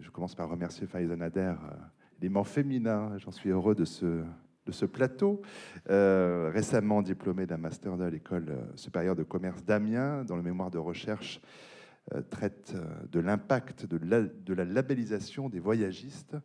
[0.00, 1.54] je commence par remercier Faïza Nader,
[2.20, 3.16] l'aimant féminin.
[3.18, 5.42] J'en suis heureux de ce, plateau.
[5.86, 11.40] récemment diplômé d'un master de l'École supérieure de commerce d'Amiens, dans le mémoire de recherche
[12.30, 12.74] traite
[13.10, 16.36] de l'impact de la, de la labellisation des voyagistes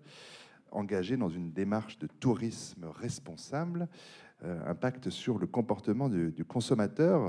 [0.72, 7.22] engagés dans une démarche de tourisme responsable, euh, impact sur le comportement du, consommateur.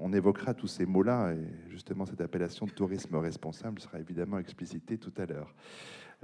[0.00, 4.98] On, évoquera tous ces mots-là et justement cette appellation de tourisme responsable sera évidemment explicitée
[4.98, 5.54] tout à l'heure.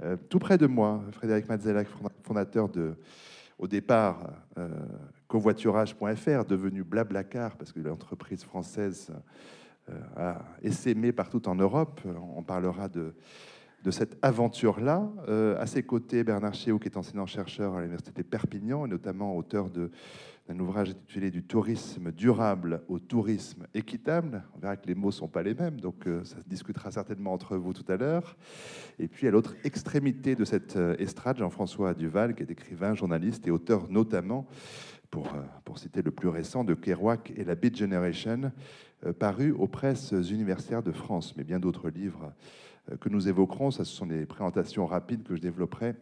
[0.03, 1.87] Euh, tout près de moi, Frédéric Mazzelac,
[2.23, 2.95] fondateur de,
[3.57, 4.69] au départ, euh,
[5.27, 9.11] covoiturage.fr, devenu Blablacar, parce que l'entreprise française
[10.15, 12.01] a essaimé partout en Europe.
[12.35, 13.13] On parlera de
[13.85, 15.07] de cette aventure-là.
[15.29, 19.69] Euh, à ses côtés, Bernard Chéot, qui est enseignant-chercheur à l'Université Perpignan, et notamment auteur
[19.69, 24.43] d'un ouvrage intitulé Du tourisme durable au tourisme équitable.
[24.55, 26.89] On verra que les mots ne sont pas les mêmes, donc euh, ça se discutera
[26.89, 28.35] certainement entre vous tout à l'heure.
[28.97, 33.47] Et puis à l'autre extrémité de cette euh, estrade, Jean-François Duval, qui est écrivain, journaliste
[33.47, 34.47] et auteur notamment,
[35.11, 35.29] pour,
[35.77, 38.51] citer le plus récent, de Kerouac et la Beat Generation,
[39.17, 42.33] paru aux presses universitaires de France, mais bien d'autres livres
[42.99, 43.71] que nous évoquerons.
[43.71, 45.95] Ça, ce sont des présentations rapides que je développerai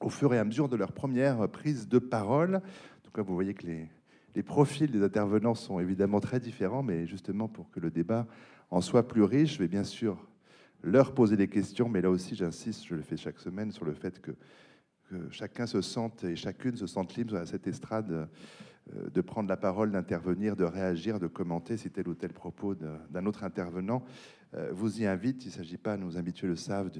[0.00, 2.56] au fur et à mesure de leur première prise de parole.
[2.56, 7.06] En tout cas, vous voyez que les, profils des intervenants sont évidemment très différents, mais
[7.06, 8.26] justement pour que le débat
[8.70, 10.16] en soit plus riche, je vais bien sûr
[10.82, 13.92] leur poser des questions, mais là aussi, j'insiste, je le fais chaque semaine, sur le
[13.92, 14.32] fait que,
[15.30, 18.12] chacun se sente et chacune se sente libre à cette estrade
[18.94, 22.76] euh, de prendre la parole, d'intervenir, de réagir, de commenter si tel ou tel propos
[22.76, 24.39] d'un autre intervenant euh,
[24.72, 25.44] vous y invite.
[25.44, 26.90] Il ne s'agit pas, nos habitués le savent,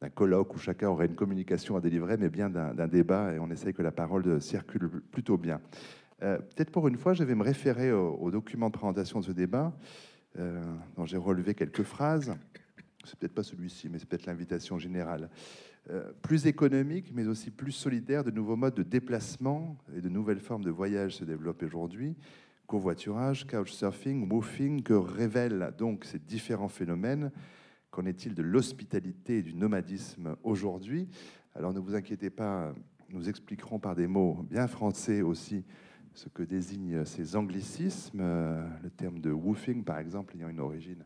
[0.00, 3.50] d'un colloque où chacun aurait une communication à délivrer, mais bien d'un débat et on
[3.50, 5.60] essaye que la parole circule plutôt bien.
[6.22, 9.32] Euh, peut-être pour une fois, je vais me référer au, document de présentation de ce
[9.32, 9.76] débat,
[10.38, 10.62] euh,
[10.96, 12.34] dont j'ai relevé quelques phrases.
[13.04, 15.30] C'est peut-être pas celui-ci, mais c'est peut-être l'invitation générale.
[16.20, 20.64] plus économique, mais aussi plus solidaire, de nouveaux modes de déplacement et de nouvelles formes
[20.64, 22.16] de voyage se développent aujourd'hui
[22.66, 27.30] covoiturage, couchsurfing, woofing, que révèlent donc ces différents phénomènes.
[27.90, 31.08] Qu'en est-il de l'hospitalité et du nomadisme aujourd'hui?
[31.54, 32.74] Alors ne vous inquiétez pas,
[33.10, 35.64] nous expliquerons par des mots bien français aussi
[36.12, 38.20] ce que désignent ces anglicismes.
[38.20, 41.04] Le terme de woofing, par exemple, ayant une origine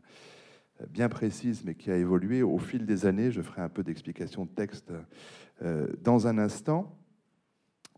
[0.89, 3.31] bien précise, mais qui a évolué au fil des années.
[3.31, 4.91] Je ferai un peu d'explication de texte
[5.61, 6.97] euh, dans un instant.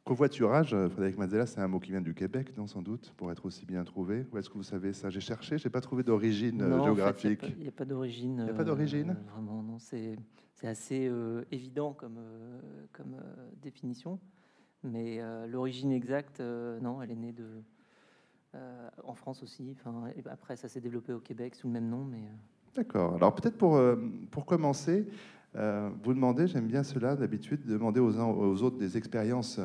[0.06, 3.32] Covoiturage, euh, Frédéric Mazella, c'est un mot qui vient du Québec, non, sans doute, pour
[3.32, 4.26] être aussi bien trouvé.
[4.34, 5.10] Où est-ce que vous savez ça?
[5.10, 7.46] J'ai cherché, je n'ai pas trouvé d'origine euh, géographique.
[7.58, 8.36] Il n'y a, pas d'origine.
[8.40, 9.12] Il n'y a pas d'origine?
[9.12, 9.78] euh, Vraiment, non.
[9.80, 10.18] C'est
[10.64, 11.12] assez
[11.52, 12.20] évident comme,
[12.94, 13.18] comme
[13.62, 14.18] définition.
[14.82, 17.46] Mais l'origine exacte, non, elle est née de,
[19.04, 19.76] en France aussi.
[19.78, 22.06] Enfin, après, ça s'est développé au Québec sous le même nom.
[22.06, 22.30] mais...
[22.76, 23.16] D'accord.
[23.16, 23.78] Alors peut-être pour,
[24.32, 25.06] pour commencer,
[25.56, 29.60] euh, vous demandez, j'aime bien cela d'habitude, demander aux uns aux autres des expériences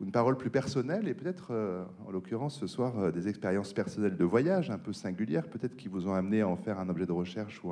[0.00, 3.72] ou une parole plus personnelle et peut-être, euh, en l'occurrence ce soir, euh, des expériences
[3.72, 6.88] personnelles de voyage un peu singulières, peut-être qui vous ont amené à en faire un
[6.88, 7.62] objet de recherche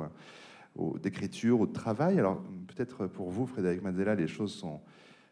[0.75, 2.19] ou, d'écriture ou de travail.
[2.19, 4.79] Alors peut-être pour vous, Frédéric Manzella, les choses sont,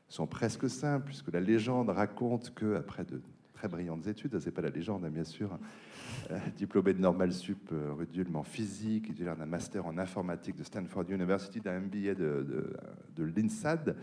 [0.07, 3.21] sont presque simples puisque la légende raconte que après de
[3.53, 5.57] très brillantes études, c'est pas la légende hein, bien sûr,
[6.57, 7.93] diplômé de Normal Sup euh,
[8.33, 12.75] en physique, titulaire d'un master en informatique de Stanford University, d'un MBA de,
[13.15, 13.95] de, l'INSAD,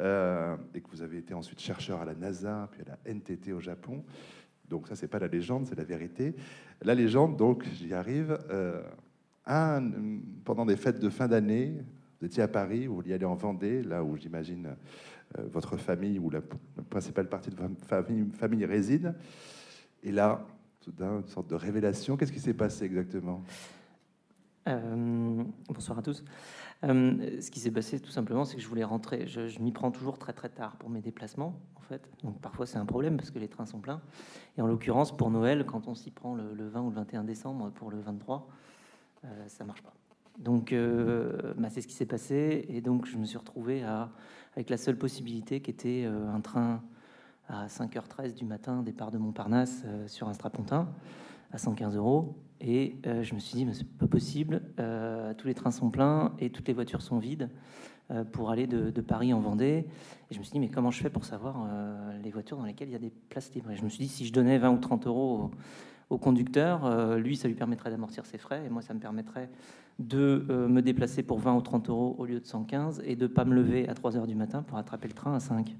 [0.00, 3.52] euh, et que vous avez été ensuite chercheur à la NASA, puis à la NTT
[3.52, 4.04] au Japon.
[4.68, 6.34] Donc ça, c'est pas la légende, c'est la vérité.
[6.82, 8.38] La légende, donc, j'y arrive.
[9.46, 9.90] un,
[10.44, 11.74] pendant des fêtes de fin d'année,
[12.20, 14.76] vous étiez à Paris, vous vouliez aller en Vendée, là où j'imagine
[15.52, 16.40] votre famille ou la,
[16.90, 19.14] principale partie de votre famille, famille réside.
[20.02, 20.46] Et là,
[20.98, 22.16] une sorte de révélation.
[22.16, 23.42] Qu'est-ce qui s'est passé exactement?
[24.68, 26.24] Euh, Bonsoir à tous.
[26.84, 29.26] Euh, ce qui s'est passé, tout simplement, c'est que je voulais rentrer.
[29.26, 32.08] Je, m'y prends toujours très très tard pour mes déplacements, en fait.
[32.22, 34.02] Donc parfois c'est un problème parce que les trains sont pleins.
[34.58, 37.70] Et en l'occurrence, pour Noël, quand on s'y prend le, 20 ou le 21 décembre
[37.70, 38.48] pour le 23,
[39.24, 39.94] euh, ça marche pas.
[40.38, 42.66] Donc bah, c'est ce qui s'est passé.
[42.68, 43.82] Et donc je me suis retrouvé
[44.54, 46.82] avec la seule possibilité qui était un train
[47.48, 50.88] à 5h13 du matin, départ de Montparnasse euh, sur un strapontin
[51.52, 52.36] à 115 euros.
[52.60, 55.90] Et euh, je me suis dit, mais c'est pas possible, euh, tous les trains sont
[55.90, 57.50] pleins et toutes les voitures sont vides
[58.30, 59.84] pour aller de, Paris en Vendée.
[60.30, 61.66] Et je me suis dit, mais comment je fais pour savoir
[62.22, 63.72] les voitures dans lesquelles il y a des places libres?
[63.72, 65.50] Et je me suis dit, si je donnais 20 ou 30 euros
[66.08, 69.50] au, conducteur, lui, ça lui permettrait d'amortir ses frais et moi, ça me permettrait
[69.98, 73.26] de me déplacer pour 20 ou 30 euros au lieu de 115 et de ne
[73.26, 75.74] pas me lever à 3 heures du matin pour attraper le train à 5.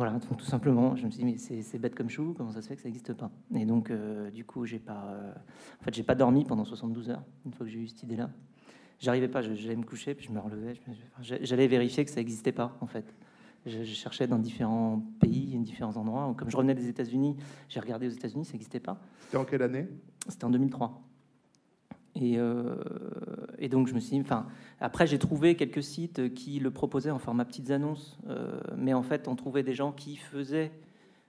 [0.00, 2.68] Voilà, tout simplement, je me suis dit, mais c'est bête comme chou, comment ça se
[2.68, 3.30] fait que ça n'existe pas?
[3.54, 5.30] Et donc, euh, du coup, j'ai pas, euh,
[5.78, 8.30] en fait, j'ai pas dormi pendant 72 heures, une fois que j'ai eu cette idée-là.
[8.98, 10.72] j'arrivais pas, j'allais me coucher, puis je me relevais,
[11.20, 13.14] j'allais vérifier que ça n'existait pas en fait.
[13.66, 16.34] Je, cherchais dans différents pays, différents endroits.
[16.34, 17.36] Comme je revenais des États-Unis,
[17.68, 18.98] j'ai regardé aux États-Unis, ça n'existait pas.
[19.26, 19.86] C'était en quelle année?
[20.28, 20.98] C'était en 2003.
[22.16, 22.74] Et, euh,
[23.58, 24.46] et, donc je me suis dit, enfin,
[24.80, 29.02] après j'ai trouvé quelques sites qui le proposaient en format petites annonces, euh, mais en
[29.02, 30.72] fait on trouvait des gens qui faisaient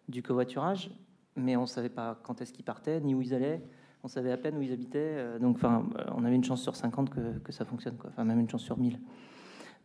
[0.09, 0.89] du covoiturage,
[1.35, 3.61] mais on ne savait pas quand est-ce qu'ils partaient, ni où ils allaient,
[4.03, 6.75] on savait à peine où ils habitaient, euh, donc enfin, on avait une chance sur
[6.75, 7.11] 50
[7.43, 8.99] que, ça fonctionne, enfin même une chance sur 1000.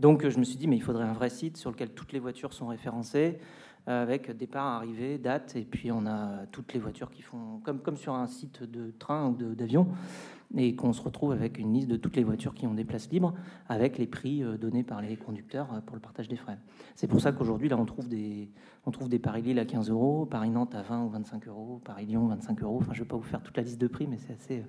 [0.01, 2.19] Donc je me suis dit, mais il faudrait un vrai site sur lequel toutes les
[2.19, 3.39] voitures sont référencées,
[3.87, 7.97] avec départ, arrivée, date, et puis on a toutes les voitures qui font, comme, comme
[7.97, 9.87] sur un site de train ou d'avion,
[10.55, 13.11] et qu'on se retrouve avec une liste de toutes les voitures qui ont des places
[13.11, 13.35] libres,
[13.69, 16.59] avec les prix euh, donnés par les conducteurs euh, pour le partage des frais.
[16.95, 18.51] C'est pour ça qu'aujourd'hui, là, on trouve des,
[18.85, 22.63] on trouve des Paris-Lille à 15 euros, Paris-Nantes à 20 ou 25 euros, Paris-Lyon 25
[22.63, 22.79] euros.
[22.81, 24.65] Enfin, je ne vais pas vous faire toute la liste de prix, mais c'est assez,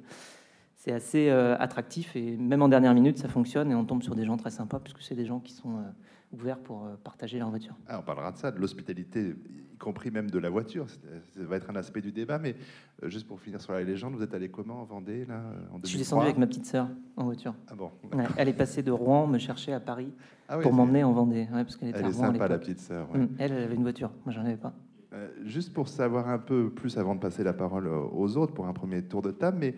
[0.75, 2.15] c'est assez euh, attractif.
[2.15, 4.79] Et même en dernière minute, ça fonctionne et on tombe sur des gens très sympas,
[4.79, 5.83] puisque c'est des gens qui sont
[6.31, 7.75] ouverts pour euh, partager leur voiture.
[7.87, 9.35] Ah, on parlera de ça, de l'hospitalité,
[9.73, 10.89] y compris même de la voiture.
[10.89, 10.97] Ça
[11.35, 12.55] va être un aspect du débat, mais
[13.03, 15.41] euh, juste pour finir sur la légende, vous êtes allé comment en Vendée là,
[15.71, 17.55] en Je suis descendu avec ma petite sœur en voiture.
[17.67, 17.91] Ah bon
[18.37, 20.11] Elle est passée de Rouen me chercher à Paris
[20.49, 21.47] ah pour m'emmener en Vendée.
[21.51, 23.07] parce qu'elle était elle est sympa, la petite sœur.
[23.13, 24.73] Hum, elle, elle avait une voiture, moi j'en avais pas.
[25.13, 28.67] Euh, juste pour savoir un peu plus avant de passer la parole aux autres pour
[28.67, 29.75] un premier tour de table, mais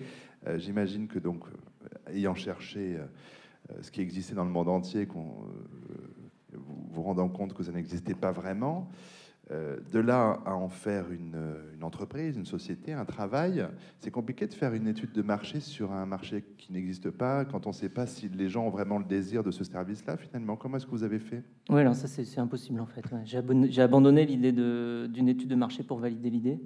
[0.58, 1.44] j'imagine que donc
[2.08, 2.98] ayant cherché
[3.82, 5.46] ce qui existait dans le monde entier, qu'on
[6.54, 8.90] vous vous rendant compte que ça n'existait pas vraiment.
[9.52, 11.36] Euh, de là à en faire une,
[11.82, 13.66] entreprise, une société, un travail,
[14.00, 17.66] c'est compliqué de faire une étude de marché sur un marché qui n'existe pas quand
[17.66, 20.56] on ne sait pas si les gens ont vraiment le désir de ce service-là finalement.
[20.56, 21.42] Comment est-ce que vous avez fait?
[21.70, 23.04] Oui, alors ça c'est impossible en fait.
[23.26, 26.60] J'ai abandonné l'idée d'une étude de marché pour valider l'idée.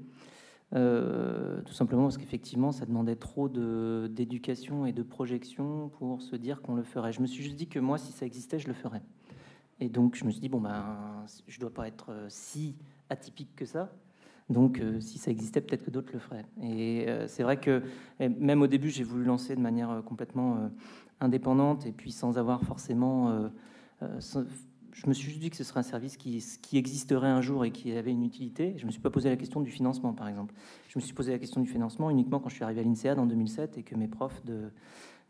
[0.75, 6.61] Euh, tout simplement parce qu'effectivement, ça demandait trop d'éducation et de projection pour se dire
[6.61, 7.13] qu'on le ferait.
[7.13, 9.01] Je me suis juste dit que moi, si ça existait, je le ferais.
[9.83, 12.77] Et donc, je me suis dit, bon, ben, je dois pas être euh, si
[13.09, 13.91] atypique que ça.
[14.49, 16.45] Donc, euh, si ça existait, peut-être que d'autres le feraient.
[16.61, 17.83] Et euh, c'est vrai que
[18.17, 20.69] même au début, j'ai voulu lancer de manière complètement
[21.19, 23.49] indépendante et puis sans avoir forcément.
[24.01, 27.65] je me suis juste dit que ce serait un service qui, qui, existerait un jour
[27.65, 28.73] et qui avait une utilité.
[28.77, 30.53] Je ne me suis pas posé la question du financement, par exemple.
[30.87, 33.19] Je me suis posé la question du financement uniquement quand je suis arrivé à l'INSEAD
[33.19, 34.71] en 2007 et que mes profs de,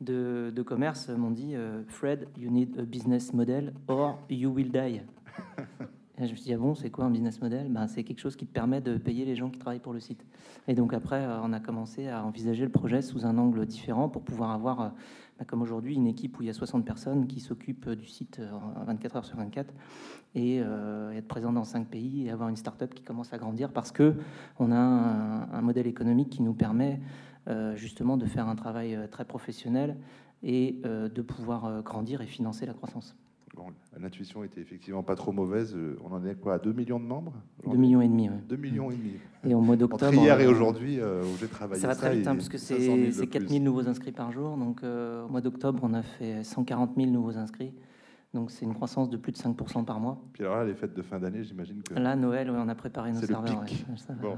[0.03, 5.01] de, commerce m'ont dit euh, Fred, you need a business model or you will die.
[6.19, 7.69] Et je me suis dit, ah bon, c'est quoi un business model?
[7.69, 10.00] Ben, C'est quelque chose qui te permet de payer les gens qui travaillent pour le
[10.00, 10.23] site.
[10.67, 14.09] Et donc après, euh, on a commencé à envisager le projet sous un angle différent
[14.09, 14.89] pour pouvoir avoir, euh,
[15.39, 18.39] ben, comme aujourd'hui, une équipe où il y a 60 personnes qui s'occupent du site
[18.85, 19.73] 24 heures sur 24
[20.35, 23.91] et être présent dans 5 pays et avoir une start-up qui commence à grandir parce
[23.91, 24.15] que
[24.59, 27.00] on a un modèle économique qui nous permet
[27.75, 29.98] justement de faire un travail euh, très professionnel
[30.44, 33.16] et euh, de pouvoir grandir et financer la croissance.
[33.56, 33.66] Bon,
[34.00, 35.78] L'intuition était effectivement pas trop mauvaise.
[36.04, 37.34] On en est quoi à 2 millions de membres
[37.69, 38.28] 2 millions et demi.
[38.50, 39.13] 2 millions et demi.
[39.48, 40.12] Et au mois d'octobre.
[40.13, 41.80] hier et aujourd'hui, où j'ai travaillé.
[41.80, 44.57] Ça va très vite, hein, parce que c'est 4 000 nouveaux inscrits par jour.
[44.57, 47.74] Donc au mois d'octobre, on a fait 140 000 nouveaux inscrits.
[48.33, 50.19] Donc c'est une croissance de plus de 5% par mois.
[50.33, 51.94] Puis alors là, les fêtes de fin d'année, j'imagine que...
[51.94, 53.63] Là, Noël, on a préparé nos serveurs.
[54.19, 54.38] bon.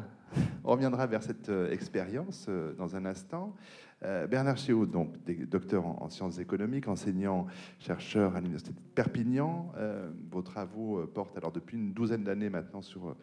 [0.65, 3.55] On reviendra vers cette euh, expérience euh, dans un instant.
[4.03, 5.15] Euh, Bernard Chéot, donc
[5.47, 7.47] docteur en, sciences économiques, enseignant,
[7.79, 9.71] chercheur à l'Université de Perpignan.
[10.29, 13.15] vos travaux portent alors depuis une douzaine d'années maintenant sur,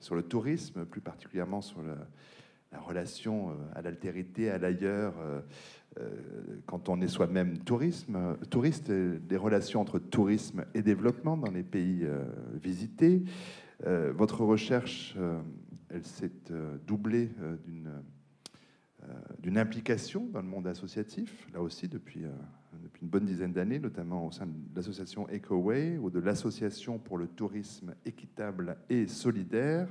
[0.00, 1.80] sur le tourisme, plus particulièrement sur
[2.72, 5.14] la relation à l'altérité, à l'ailleurs
[6.66, 12.04] quand on est soi-même tourisme, touriste, des relations entre tourisme et développement dans les pays
[12.04, 12.24] euh,
[12.62, 13.24] visités.
[13.86, 15.16] Euh, votre recherche,
[15.88, 16.32] elle s'est
[16.86, 17.30] doublée
[17.64, 17.90] d'une
[19.38, 22.24] d'une implication dans le monde associatif, là aussi depuis,
[22.82, 27.16] depuis une bonne dizaine d'années, notamment au sein de l'association EcoWay ou de l'association pour
[27.16, 29.88] le tourisme équitable et solidaire.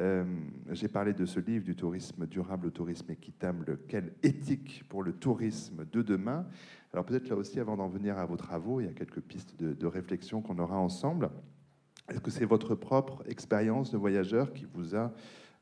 [0.00, 0.24] Euh,
[0.72, 5.12] j'ai parlé de ce livre du tourisme durable au tourisme équitable, quelle éthique pour le
[5.12, 6.46] tourisme de demain.
[6.92, 9.56] Alors peut-être là aussi, avant d'en venir à vos travaux, il y a quelques pistes
[9.56, 11.30] de, réflexion qu'on aura ensemble.
[12.08, 15.12] Est-ce que c'est votre propre expérience de voyageur qui vous a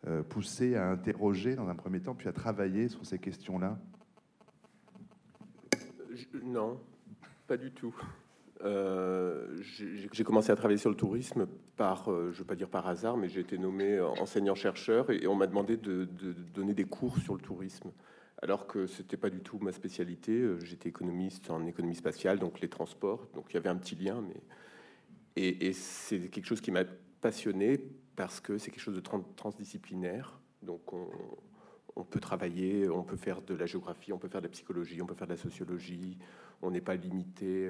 [0.07, 3.79] euh, poussé à interroger dans un premier temps, puis à travailler sur ces questions-là?
[6.43, 6.81] Non,
[7.47, 7.95] pas du tout.
[8.65, 9.57] Euh,
[10.13, 12.87] j'ai commencé à travailler sur le tourisme par, euh, je ne veux pas dire par
[12.87, 16.05] hasard, mais j'ai été nommé enseignant-chercheur et, on m'a demandé de,
[16.55, 17.91] donner des cours sur le tourisme,
[18.41, 20.33] alors que ce n'était pas du tout ma spécialité.
[20.33, 23.97] Euh, j'étais économiste en économie spatiale, donc les transports, donc il y avait un petit
[23.97, 24.41] lien, mais
[25.35, 26.85] et, c'est quelque chose qui m'a
[27.21, 27.81] passionné
[28.15, 29.03] parce que c'est quelque chose de
[29.35, 30.39] transdisciplinaire.
[30.63, 31.09] Donc on,
[31.97, 35.01] on peut travailler, on peut faire de la géographie, on peut faire de la psychologie,
[35.01, 36.19] on peut faire de la sociologie,
[36.61, 37.69] on n'est pas limité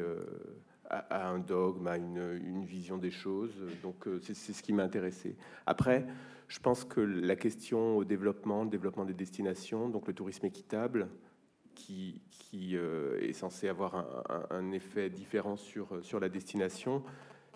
[0.93, 3.55] à, un dogme, à une, vision des choses.
[3.83, 5.37] Donc c'est ce qui m'a intéressé.
[5.67, 6.07] Après,
[6.49, 11.09] je pense que la question au développement, le développement des destinations, donc le tourisme équitable,
[11.75, 17.03] qui, qui est censé avoir un, effet différent sur, sur la destination,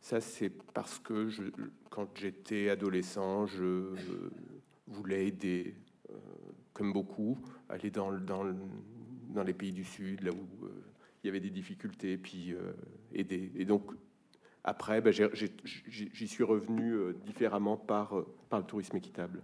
[0.00, 1.28] ça, c'est parce que
[1.90, 3.92] quand j'étais adolescent, je
[4.86, 5.74] voulais aider,
[6.10, 6.14] euh,
[6.72, 7.38] comme beaucoup,
[7.68, 10.84] aller dans, dans, les pays du Sud, là où euh,
[11.22, 12.72] il y avait des difficultés, puis euh,
[13.12, 13.52] aider.
[13.54, 13.90] Et donc,
[14.64, 18.14] après, ben, j'y suis revenu différemment par,
[18.50, 19.42] par le tourisme équitable.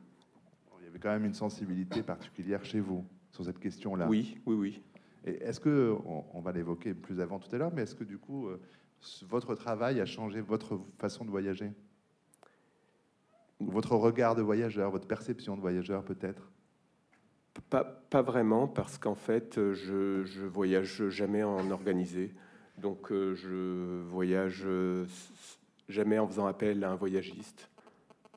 [0.80, 4.08] Il y avait quand même une sensibilité particulière chez vous sur cette question-là.
[4.08, 4.82] Oui, oui, oui.
[5.24, 5.96] Est-ce que,
[6.34, 8.48] on, va l'évoquer plus avant tout à l'heure, mais est-ce que du coup,
[9.28, 11.70] votre travail a changé votre façon de voyager?
[13.60, 16.50] Votre regard de voyageur, votre perception de voyageur peut-être?
[17.70, 22.34] Pas, pas, vraiment, parce qu'en fait, je, je voyage jamais en organisé.
[22.78, 24.66] Donc, euh, je voyage
[25.88, 27.68] jamais en faisant appel à un voyagiste.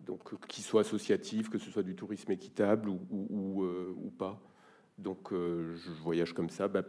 [0.05, 4.39] Donc, qu'il soit associatif, que ce soit du tourisme équitable ou, euh, pas.
[4.97, 6.83] Donc, euh, je voyage comme ça, bah,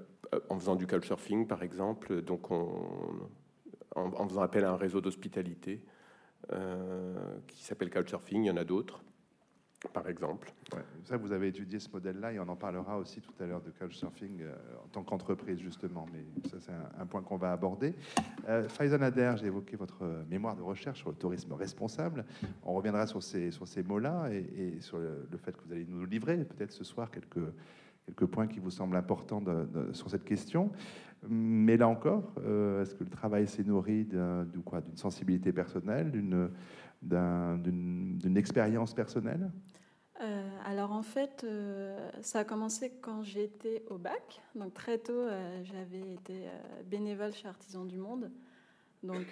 [0.49, 2.23] en faisant du couchsurfing, par exemple.
[2.23, 3.29] Donc, on,
[3.97, 5.83] en, faisant appel à un réseau d'hospitalité
[6.53, 8.45] euh, qui s'appelle Couchsurfing.
[8.45, 9.03] Il y en a d'autres,
[9.92, 10.52] par exemple.
[11.04, 13.71] ça, vous avez étudié ce modèle-là et on en parlera aussi tout à l'heure de
[13.71, 14.54] Couchsurfing euh,
[14.85, 16.06] en tant qu'entreprise, justement.
[16.12, 17.95] Mais ça, c'est un, point qu'on va aborder.
[18.49, 22.25] Euh, Faisal Nader, j'ai évoqué votre mémoire de recherche sur le tourisme responsable.
[22.64, 23.50] On reviendra sur ces,
[23.85, 27.52] mots-là et, sur le, fait que vous allez nous livrer peut-être ce soir quelques
[28.06, 29.42] quelques points qui vous semblent importants
[29.92, 30.71] sur cette question.
[31.28, 34.62] Mais là encore, euh, est-ce que le travail s'est nourri d'une
[34.95, 36.50] sensibilité personnelle, d'une
[38.37, 39.50] expérience personnelle?
[40.23, 44.41] Euh, alors en fait, euh, ça a commencé quand j'étais au bac.
[44.55, 45.26] Donc très tôt,
[45.65, 46.49] j'avais été
[46.87, 48.31] bénévole chez Artisans du Monde.
[49.03, 49.26] Donc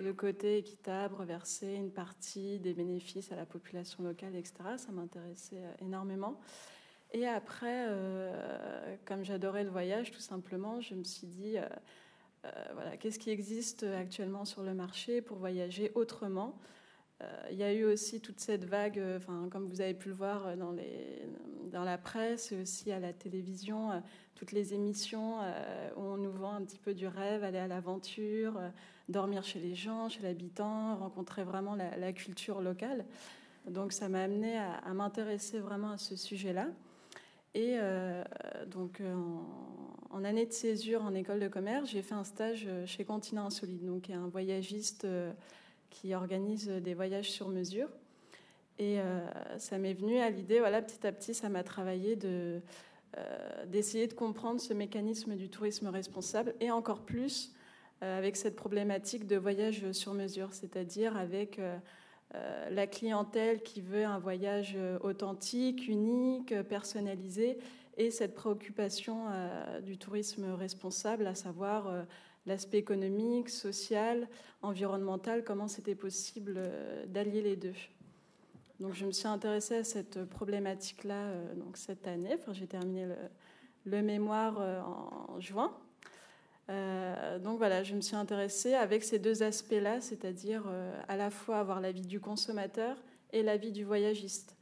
[0.00, 5.62] le côté équitable, reverser une partie des bénéfices à la population locale, etc., ça m'intéressait
[5.80, 6.40] énormément.
[7.12, 11.68] Et après, euh, comme j'adorais le voyage, tout simplement, je me suis dit, euh,
[12.46, 16.58] euh, voilà, qu'est-ce qui existe actuellement sur le marché pour voyager autrement?
[17.50, 20.56] Il y a eu aussi toute cette vague, enfin, comme vous avez pu le voir
[20.56, 21.28] dans, les,
[21.70, 24.02] dans la presse et aussi à la télévision,
[24.34, 25.38] toutes les émissions
[25.96, 28.60] où on nous vend un petit peu du rêve, aller à l'aventure,
[29.08, 33.04] dormir chez les gens, chez l'habitant, rencontrer vraiment la, culture locale.
[33.68, 36.68] Donc ça m'a amené à m'intéresser vraiment à ce sujet-là.
[37.54, 38.24] Et euh,
[38.66, 39.14] donc, euh,
[40.10, 43.46] en, année de césure en école de commerce, j'ai fait un stage euh, chez Continent
[43.46, 45.06] Insolite, donc un voyagiste
[45.92, 47.88] qui organise des voyages sur mesure.
[48.78, 48.98] Et
[49.58, 52.60] ça m'est venu à l'idée, voilà, petit à petit, ça m'a travaillé de,
[53.66, 57.52] d'essayer de comprendre ce mécanisme du tourisme responsable et encore plus
[58.00, 61.60] avec cette problématique de voyage sur mesure, c'est-à-dire avec
[62.34, 67.58] euh, la clientèle qui veut un voyage euh, authentique, unique, personnalisé,
[67.98, 71.92] et cette préoccupation euh, du tourisme responsable, à savoir
[72.46, 74.28] l'aspect économique, social,
[74.62, 76.60] environnemental, comment c'était possible
[77.06, 77.74] d'allier les deux.
[78.80, 82.36] Donc je me suis intéressée à cette problématique-là donc cette année.
[82.52, 83.06] J'ai terminé
[83.84, 85.72] le, mémoire en juin
[86.70, 91.30] euh, donc voilà, je me suis intéressée avec ces deux aspects-là, c'est-à-dire euh, à la
[91.30, 92.96] fois avoir l'avis du consommateur
[93.32, 94.56] et l'avis du voyagiste.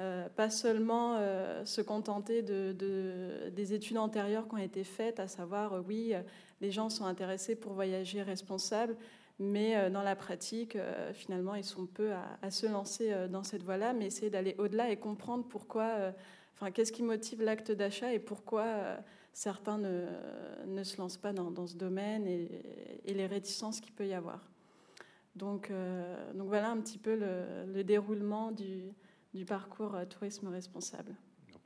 [0.00, 1.18] Euh, pas seulement
[1.66, 6.14] se contenter de, des études antérieures qui ont été faites, à savoir, oui,
[6.60, 8.96] les gens sont intéressés pour voyager responsable,
[9.38, 10.76] mais dans la pratique,
[11.14, 12.12] finalement, ils sont peu
[12.42, 16.12] à, se lancer dans cette voie-là, mais essayer d'aller au-delà et comprendre pourquoi,
[16.54, 18.98] enfin, qu'est-ce qui motive l'acte d'achat et pourquoi
[19.32, 20.06] certains ne,
[20.66, 22.48] ne, se lancent pas dans, ce domaine et,
[23.06, 24.48] les réticences qu'il peut y avoir.
[25.36, 31.14] Donc, euh, voilà un petit peu le, déroulement du, parcours euh, tourisme responsable.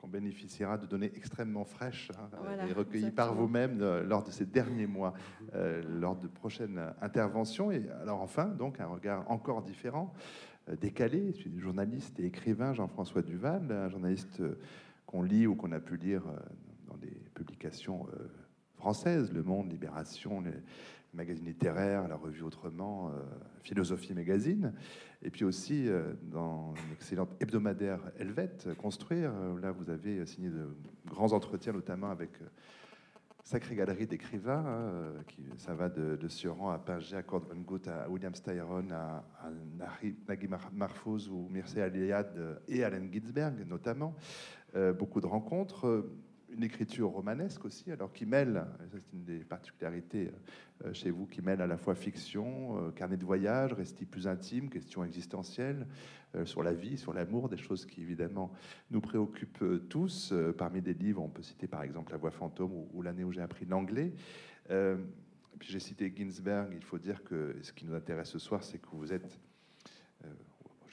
[0.05, 2.29] On bénéficiera de données extrêmement fraîches hein,
[2.69, 5.13] et recueillies par vous-même euh, lors de ces derniers mois,
[5.99, 7.71] lors de prochaines interventions.
[7.71, 10.13] Et alors enfin, donc un regard encore différent,
[10.79, 11.33] décalé.
[11.33, 14.41] Je suis journaliste et écrivain Jean-François Duval, un journaliste
[15.05, 16.23] qu'on lit ou qu'on a pu lire
[16.97, 18.27] des publications euh,
[18.75, 20.51] françaises, Le Monde, Libération, les
[21.15, 23.11] magazines littéraires, la revue Autrement, euh,
[23.63, 24.73] Philosophie Magazine,
[25.23, 29.31] et puis aussi euh, dans une excellente hebdomadaire Helvète, Construire.
[29.61, 30.67] Là, vous avez signé de
[31.07, 32.31] grands entretiens, notamment avec
[33.43, 35.23] sacrée galerie d'écrivains, hein,
[35.57, 39.51] ça va de, de Sioran à Pinger, à Kurt à William Styron, à, à
[40.27, 44.15] Nagui Marfouz ou Mircea Eliade et Allen Ginsberg, notamment.
[44.97, 46.05] beaucoup de rencontres
[46.55, 50.31] une écriture romanesque aussi, alors qui mêle, c'est une des particularités
[50.85, 54.27] euh, chez vous, qui mêle à la fois fiction, euh, carnet de voyage, récits plus
[54.27, 55.85] intimes, questions existentielles,
[56.35, 58.51] euh, sur la vie, sur l'amour, des choses qui évidemment
[58.89, 60.33] nous préoccupent tous.
[60.57, 63.41] Parmi des livres, on peut citer par exemple La Voix fantôme ou, l'année où j'ai
[63.41, 64.13] appris l'anglais.
[64.67, 68.79] puis j'ai cité Ginsberg, il faut dire que ce qui nous intéresse ce soir, c'est
[68.79, 69.39] que vous êtes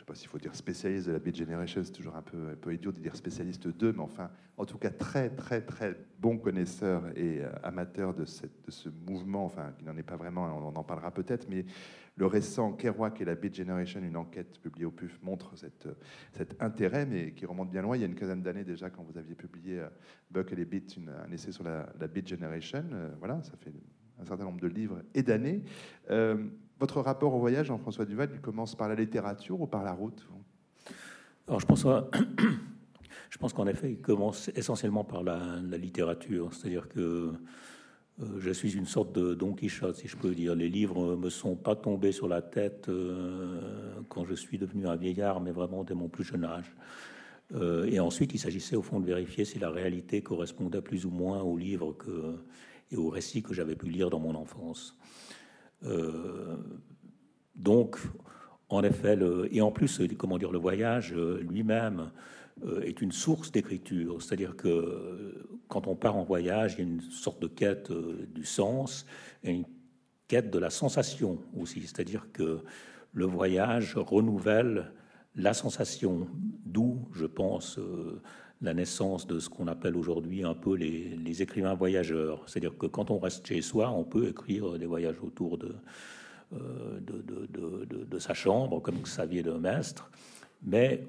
[0.02, 2.56] sais pas s'il faut dire spécialiste de la Beat Generation, c'est toujours un peu, un
[2.56, 6.38] peu idiot de dire spécialiste d'eux, mais enfin, en tout cas, très, très, très bon
[6.38, 10.46] connaisseur et euh, amateur de, cette, de, ce mouvement, enfin, qui n'en est pas vraiment,
[10.46, 11.64] on en parlera peut-être, mais
[12.16, 15.88] le récent Kerouac et la Beat Generation, une enquête publiée au PUF, montre cette,
[16.32, 17.96] cet intérêt, mais qui remonte bien loin.
[17.96, 19.88] Il y a une quinzaine d'années déjà, quand vous aviez publié euh,
[20.30, 23.72] Buck et les Beats, un essai sur la, la Beat Generation, euh, voilà, ça fait
[24.22, 25.62] un certain nombre de livres et d'années.
[26.82, 30.26] Votre rapport au voyage, Jean-François Duval, il commence par la littérature ou par la route
[31.46, 31.86] Alors, je pense,
[33.30, 36.52] je pense qu'en effet, il commence essentiellement par la, littérature.
[36.52, 36.98] C'est-à-dire que
[38.20, 40.56] euh, je suis une sorte de Don Quichotte, si je peux dire.
[40.56, 44.96] Les livres me sont pas tombés sur la tête euh, quand je suis devenu un
[44.96, 46.74] vieillard, mais vraiment dès mon plus jeune âge.
[47.54, 51.10] Euh, et ensuite, il s'agissait au fond de vérifier si la réalité correspondait plus ou
[51.10, 52.34] moins aux livres que,
[52.92, 54.96] et aux récits que j'avais pu lire dans mon enfance.
[55.84, 56.56] Euh,
[57.56, 57.96] donc,
[58.68, 59.18] en effet,
[59.50, 62.10] et en plus, comment dire, le voyage euh, lui-même
[62.64, 64.22] euh, est une source d'écriture.
[64.22, 68.44] C'est-à-dire que quand on part en voyage, il y a une sorte de quête du
[68.44, 69.06] sens
[69.42, 69.64] et une
[70.28, 71.80] quête de la sensation aussi.
[71.80, 72.60] C'est-à-dire que
[73.12, 74.92] le voyage renouvelle
[75.34, 76.28] la sensation,
[76.66, 77.78] d'où, je pense,
[78.62, 82.42] la naissance de ce qu'on appelle aujourd'hui un peu les, écrivains voyageurs.
[82.46, 85.74] C'est-à-dire que quand on reste chez soi, on peut écrire des voyages autour de,
[86.54, 90.10] euh, sa chambre, comme Xavier de Mestre,
[90.62, 91.04] mais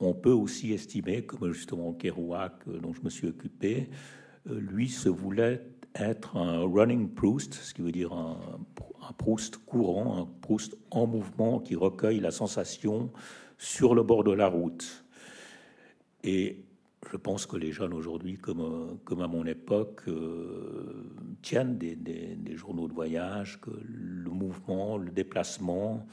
[0.00, 3.90] on peut aussi estimer, comme justement Kerouac, euh, dont je me suis occupé,
[4.48, 8.38] euh, lui se voulait être un running Proust, ce qui veut dire un,
[9.06, 13.10] un Proust courant, un Proust en mouvement qui recueille la sensation
[13.58, 15.04] sur le bord de la route.
[16.22, 16.64] Et
[17.10, 21.04] je pense que les jeunes aujourd'hui, comme, comme à mon époque, euh,
[21.42, 26.06] tiennent des, journaux de voyage, que le mouvement, le déplacement,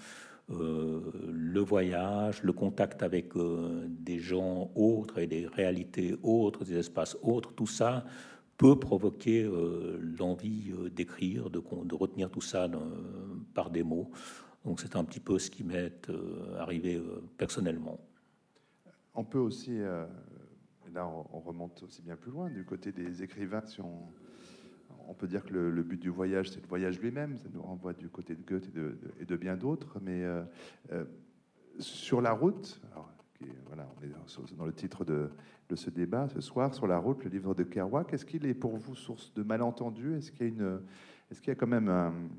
[0.52, 6.78] euh, le voyage, le contact avec euh, des gens autres et des réalités autres, des
[6.78, 8.06] espaces autres, tout ça
[8.58, 9.50] peut provoquer
[10.18, 12.70] l'envie d'écrire, de, de, retenir tout ça
[13.54, 14.12] par des mots.
[14.64, 16.10] Donc c'est un petit peu ce qui m'est
[16.58, 17.02] arrivé
[17.38, 18.00] personnellement.
[19.14, 19.78] On peut aussi
[20.96, 22.50] là, on, remonte aussi bien plus loin.
[22.50, 26.68] Du côté des écrivains, si on, peut dire que le, but du voyage, c'est le
[26.68, 27.38] voyage lui-même.
[27.38, 28.70] Ça nous renvoie du côté de Goethe
[29.20, 30.00] et de, bien d'autres.
[30.02, 30.44] Mais euh,
[30.92, 31.06] euh,
[31.78, 32.82] sur la route,
[33.68, 35.30] voilà, on est dans le titre de,
[35.76, 38.78] ce débat ce soir, sur la route, le livre de Kerouac, est-ce qu'il est pour
[38.78, 40.16] vous source de malentendus?
[40.16, 42.30] Est-ce qu'il y a, a quand même une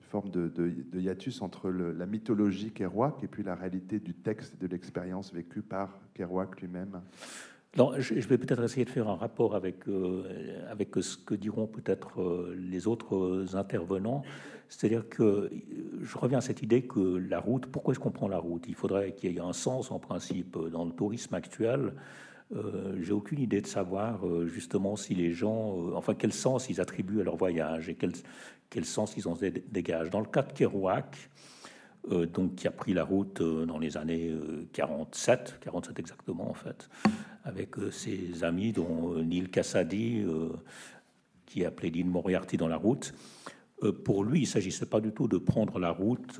[0.00, 4.66] forme de, hiatus entre la mythologie Kerouac et puis la réalité du texte et de
[4.66, 7.02] l'expérience vécue par Kerouac lui-même?
[7.76, 10.24] Je, vais peut-être essayer de faire un rapport avec, euh,
[11.00, 14.22] ce que diront peut-être euh, les autres intervenants.
[14.68, 15.50] C'est-à-dire que
[16.00, 18.64] je reviens à cette idée que la route, pourquoi est-ce qu'on prend la route?
[18.68, 21.94] Il faudrait qu'il y ait un sens en principe dans le tourisme actuel.
[22.54, 26.80] Euh, J'ai aucune idée de savoir euh, justement si les gens, enfin quel sens ils
[26.80, 28.12] attribuent à leur voyage et quel,
[28.68, 29.36] quel sens ils en
[29.70, 30.10] dégagent.
[30.10, 31.30] Dans le cas de Kerouac,
[32.10, 34.34] euh, donc qui a pris la route euh, dans les années
[34.72, 36.88] 47, euh, 47 exactement en fait,
[37.44, 40.24] avec ses amis dont Neil Cassady,
[41.46, 43.14] qui appelait Dean Moriarty dans la route.
[44.04, 46.38] pour lui, il ne s'agissait pas du tout de prendre la route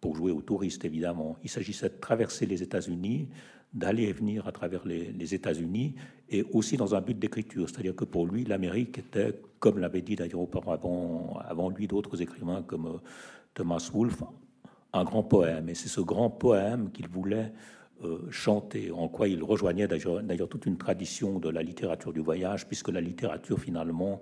[0.00, 1.38] pour jouer aux touristes, évidemment.
[1.42, 3.28] Il s'agissait de traverser les États-Unis,
[3.72, 5.94] d'aller et venir à travers les, les États-Unis,
[6.28, 7.68] et aussi dans un but d'écriture.
[7.68, 12.62] C'est-à-dire que pour lui, l'Amérique était, comme l'avait dit d'ailleurs auparavant avant lui d'autres écrivains
[12.62, 13.00] comme
[13.54, 14.22] Thomas Wolfe,
[14.92, 15.68] un grand poème.
[15.68, 17.83] Et c'est ce grand poème qu'il voulait euh,
[18.30, 22.88] chanter, en quoi il rejoignait d'ailleurs toute une tradition de la littérature du voyage, puisque
[22.88, 24.20] la littérature finalement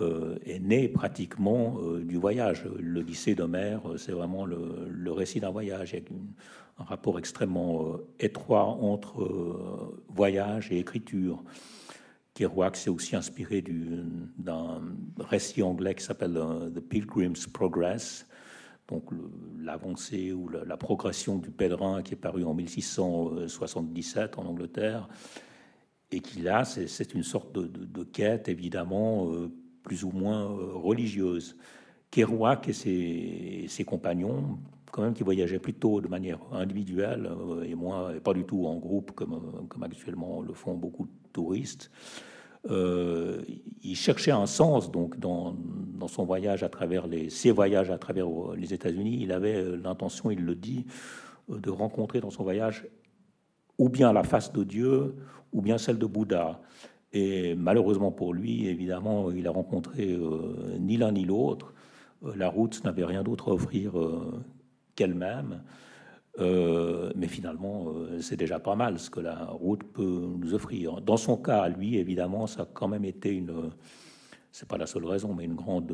[0.00, 2.64] euh, est née pratiquement euh, du voyage.
[2.78, 5.92] L'Odyssée d'Homère, c'est vraiment le, récit d'un voyage.
[5.92, 11.44] Il y a un rapport extrêmement étroit entre voyage et écriture.
[12.34, 13.62] Kerouac s'est aussi inspiré
[14.38, 14.80] d'un
[15.18, 16.40] récit anglais qui s'appelle
[16.74, 18.26] The Pilgrim's Progress,
[18.92, 19.10] donc
[19.58, 25.08] l'avancée ou la, progression du pèlerin qui est paru en 1677 en Angleterre,
[26.10, 29.50] et qui là, c'est une sorte de, quête évidemment euh,
[29.82, 31.56] plus ou moins euh, religieuse.
[32.10, 34.58] Kerouac et ses, compagnons,
[34.90, 38.66] quand même, qui voyageaient plutôt de manière individuelle euh, et moins, et pas du tout
[38.66, 41.90] en groupe comme, comme actuellement le font beaucoup touristes.
[42.68, 45.56] Il cherchait un sens donc dans,
[46.08, 49.18] son voyage à travers les, ses voyages à travers les États-Unis.
[49.20, 50.86] Il avait l'intention, il le dit,
[51.48, 52.86] de rencontrer dans son voyage
[53.78, 55.16] ou bien la face de Dieu,
[55.52, 56.60] ou bien celle de Bouddha.
[57.12, 61.74] Et malheureusement pour lui, évidemment, il a rencontré euh, ni l'un ni l'autre.
[62.24, 64.42] Euh, la route n'avait rien d'autre à offrir euh,
[64.94, 65.62] qu'elle-même.
[66.38, 71.00] Mais finalement, c'est déjà pas mal ce que la route peut nous offrir.
[71.00, 73.70] Dans son cas, lui, évidemment, ça a quand même été une,
[74.50, 75.92] c'est pas la seule raison, mais une grande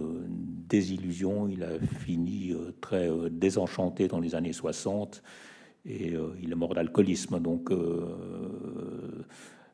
[0.69, 1.49] désillusion.
[1.49, 5.23] Il a fini très désenchanté dans les années 60
[5.85, 7.41] et il est mort d'alcoolisme.
[7.41, 7.73] Donc,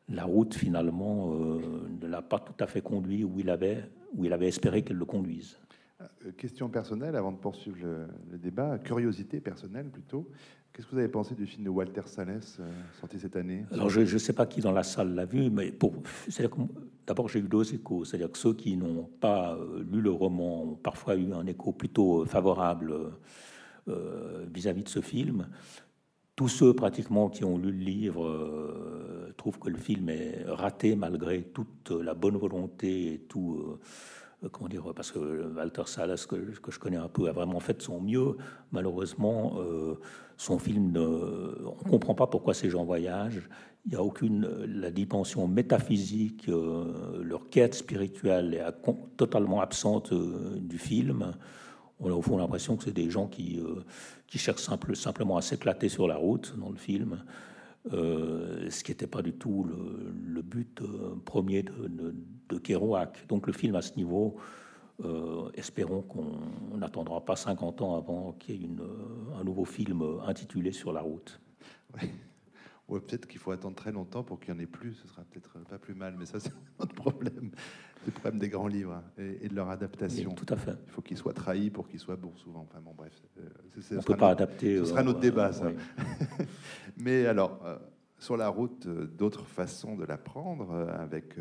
[0.09, 1.61] la route finalement euh,
[2.00, 4.96] ne l'a pas tout à fait conduit où il avait, où il avait espéré qu'elle
[4.96, 5.59] le conduise.
[6.24, 7.78] Euh, question personnelle avant de poursuivre
[8.30, 10.28] le, débat, curiosité personnelle plutôt.
[10.72, 13.64] Qu'est-ce que vous avez pensé du film de Walter Salles euh, sorti cette année?
[13.70, 15.94] Alors je ne sais pas qui dans la salle l'a vu, mais pour,
[17.06, 19.58] d'abord j'ai eu deux échos, c'est-à-dire que ceux qui n'ont pas
[19.90, 22.94] lu le roman ont parfois eu un écho plutôt favorable
[23.86, 25.46] vis-à-vis -vis de ce film.
[26.36, 30.96] Tous ceux pratiquement qui ont lu le livre euh, trouvent que le film est raté
[30.96, 33.60] malgré toute la bonne volonté et tout.
[33.60, 33.80] Euh,
[34.52, 36.37] comment dire Parce que Walter Salas, que,
[36.70, 38.37] je connais un peu, a vraiment fait son mieux.
[38.72, 39.98] Malheureusement, euh,
[40.37, 43.48] son film, on ne comprend pas pourquoi ces gens voyagent.
[43.87, 51.35] Il n'y a aucune la dimension métaphysique, leur quête spirituelle est totalement absente du film.
[52.00, 53.61] On a au fond l'impression que c'est des gens qui
[54.35, 57.22] qui cherche simple, simplement à s'éclater sur la route dans le film,
[57.92, 62.14] euh, ce qui n'était pas du tout le, but euh, premier de,
[62.48, 63.26] de, Kerouac.
[63.28, 64.36] Donc le film à ce niveau,
[65.04, 68.70] euh, espérons qu'on n'attendra pas 50 ans avant qu'il y ait
[69.38, 71.40] un nouveau film intitulé Sur la route.
[72.88, 74.94] Ouais, peut-être qu'il faut attendre très longtemps pour qu'il n'y en ait plus.
[74.94, 77.50] Ce sera peut-être pas plus mal, mais ça, c'est autre problème.
[78.06, 80.32] Le problème des grands livres et, de leur adaptation.
[80.32, 80.76] tout à fait.
[80.86, 82.66] Il faut qu'ils soient trahis pour qu'ils soient bons souvent.
[82.68, 83.12] Enfin bon, bref.
[83.38, 83.42] Euh,
[83.92, 84.78] On ne peut pas adapter.
[84.78, 85.70] Ce sera notre euh, débat, ça.
[86.98, 87.76] mais alors, euh,
[88.18, 91.36] sur la route, d'autres façons de l'apprendre avec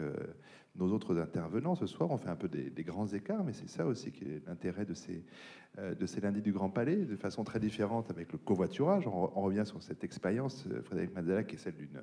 [0.75, 2.09] nos autres intervenants ce soir.
[2.11, 4.93] On fait un peu des, grands écarts, mais c'est ça aussi qui est l'intérêt de
[4.93, 5.23] ces,
[5.77, 9.07] euh, de ces lundis du Grand Palais, de façon très différente avec le covoiturage.
[9.07, 12.01] On, revient sur cette expérience, euh, Frédéric Mazzala, qui est celle d'une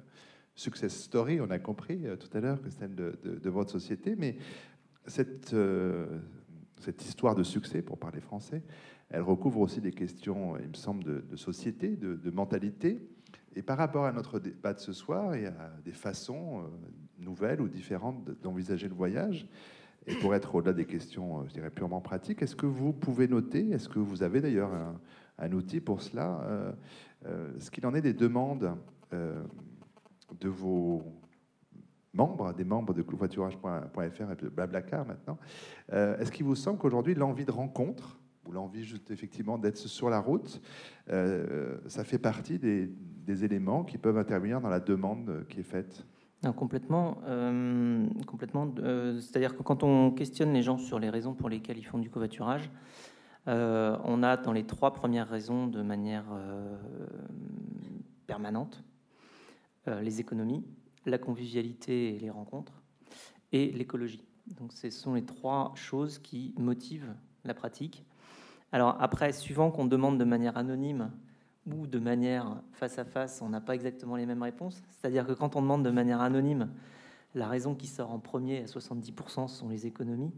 [0.54, 4.36] success story, on a compris euh, tout à l'heure que celle de, votre société, mais
[5.06, 5.56] cette,
[6.80, 8.62] cette histoire de succès, pour parler français,
[9.08, 13.00] elle recouvre aussi des questions, il me semble, de, société, de, mentalité.
[13.56, 16.62] Et par rapport à notre débat de ce soir, il y a des façons
[17.18, 19.48] nouvelles ou différentes d'envisager le voyage.
[20.06, 23.28] Et pour être au-delà des questions, euh, je dirais, purement pratiques, est-ce que vous pouvez
[23.28, 24.70] noter, est-ce que vous avez d'ailleurs
[25.38, 26.72] un, outil pour cela, euh,
[27.26, 28.74] euh, ce qu'il en est des demandes
[30.38, 31.02] de vos
[32.12, 35.38] membres, des membres de covoiturage.fr et de Blablacar maintenant,
[35.90, 40.18] est-ce qu'il vous semble qu'aujourd'hui l'envie de rencontre, ou l'envie juste effectivement d'être sur la
[40.18, 40.60] route,
[41.06, 46.04] ça fait partie des éléments qui peuvent intervenir dans la demande qui est faite?
[46.56, 47.18] Complètement.
[47.26, 51.76] Euh, complètement euh, C'est-à-dire que quand on questionne les gens sur les raisons pour lesquelles
[51.76, 52.70] ils font du covoiturage,
[53.46, 56.24] euh, on a dans les trois premières raisons de manière
[58.26, 58.82] permanente
[59.86, 60.64] les économies,
[61.06, 62.82] la convivialité et les rencontres,
[63.52, 64.24] et l'écologie.
[64.46, 67.14] Donc ce sont les trois choses qui motivent
[67.44, 68.04] la pratique.
[68.72, 71.10] Alors après, suivant qu'on demande de manière anonyme
[71.66, 74.82] ou de manière face à face, on n'a pas exactement les mêmes réponses.
[74.90, 76.70] C'est-à-dire que quand on demande de manière anonyme,
[77.34, 80.32] la raison qui sort en premier à 70% sont les économies.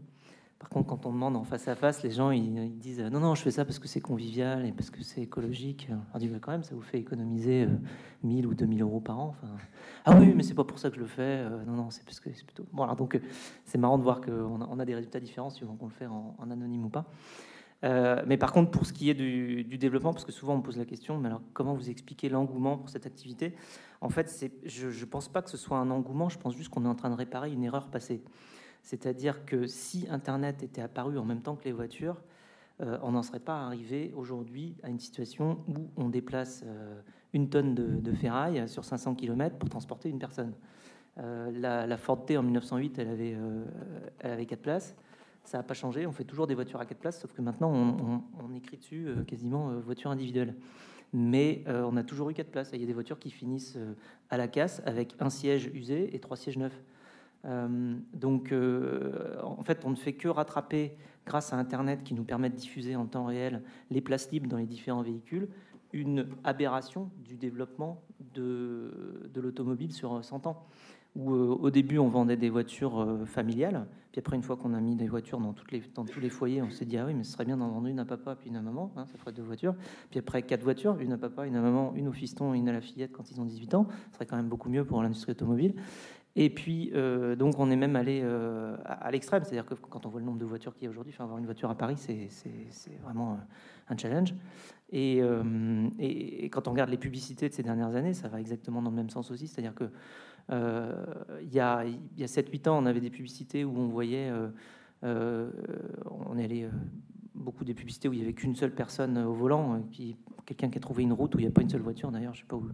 [0.63, 3.35] Par contre, quand on demande en face à face, les gens ils, disent non, non,
[3.35, 5.89] je fais ça parce que c'est convivial et parce que c'est écologique.
[6.13, 7.67] On dit quand même, ça vous fait économiser
[8.23, 9.35] 1000 euh, ou 2000 euros par an.
[10.05, 11.21] Ah oui, mais c'est pas pour ça que je le fais.
[11.21, 12.65] Euh, non, non, c'est parce que c'est plutôt.
[12.71, 13.19] Bon, alors donc euh,
[13.65, 16.85] c'est marrant de voir qu'on a, des résultats différents suivant qu'on le fait en anonyme
[16.85, 17.07] ou pas.
[17.83, 20.63] Euh, mais par contre, pour ce qui est du, développement, parce que souvent on me
[20.63, 23.55] pose la question, mais alors comment vous expliquez l'engouement pour cette activité?
[23.99, 26.85] En fait, je ne pense pas que ce soit un engouement, je pense juste qu'on
[26.85, 28.23] est en train de réparer une erreur passée.
[28.83, 32.21] C'est-à-dire que si Internet était apparu en même temps que les voitures,
[32.81, 37.01] euh, on n'en serait pas arrivé aujourd'hui à une situation où on déplace euh,
[37.33, 40.53] une tonne de, ferraille sur 500 km pour transporter une personne.
[41.17, 43.37] la, la, Ford T en 1908, elle avait,
[44.19, 44.95] elle avait 4 places.
[45.43, 46.07] Ça n'a pas changé.
[46.07, 49.23] On fait toujours des voitures à quatre places, sauf que maintenant, on, écrit dessus euh,
[49.23, 50.55] quasiment euh, voiture individuelle.
[51.11, 52.69] Mais euh, on a toujours eu quatre places.
[52.73, 53.77] Il y a des voitures qui finissent
[54.29, 56.81] à la casse avec un siège usé et trois sièges neufs.
[57.43, 58.53] Donc,
[59.43, 62.95] en fait, on ne fait que rattraper, grâce à Internet qui nous permet de diffuser
[62.95, 65.49] en temps réel les places libres dans les différents véhicules,
[65.91, 68.01] une aberration du développement
[68.33, 70.65] de, l'automobile sur 100 ans
[71.15, 74.95] où au début on vendait des voitures familiales, puis après une fois qu'on a mis
[74.95, 77.23] des voitures dans, toutes les, dans tous les foyers, on s'est dit ah oui mais
[77.23, 79.31] ce serait bien d'en vendre une à papa puis une à maman, hein, ça ferait
[79.31, 79.75] deux voitures.
[80.09, 82.73] Puis après quatre voitures, une à papa, une à maman, une au fiston, une à
[82.73, 85.31] la fillette quand ils ont 18 ans, ce serait quand même beaucoup mieux pour l'industrie
[85.31, 85.75] automobile.
[86.35, 90.09] Et puis, euh, donc, on est même allé euh, à, l'extrême, c'est-à-dire que quand on
[90.09, 92.97] voit le nombre de voitures qu'il y a aujourd'hui, avoir une voiture à Paris, c'est
[93.03, 93.37] vraiment
[93.87, 94.33] un challenge.
[94.91, 95.89] Et, euh,
[96.51, 99.11] quand on regarde les publicités de ces dernières années, ça va exactement dans le même
[99.11, 99.89] sens aussi, c'est-à-dire que
[100.49, 104.29] il y a, a 7-8 ans, on avait des publicités où on voyait,
[105.03, 106.67] on est allé
[107.33, 109.81] beaucoup des publicités où il n'y avait qu'une seule personne au volant,
[110.45, 112.11] quelqu'un qui a trouvé une route où il n'y a pas une seule voiture.
[112.11, 112.67] D'ailleurs, je sais pas où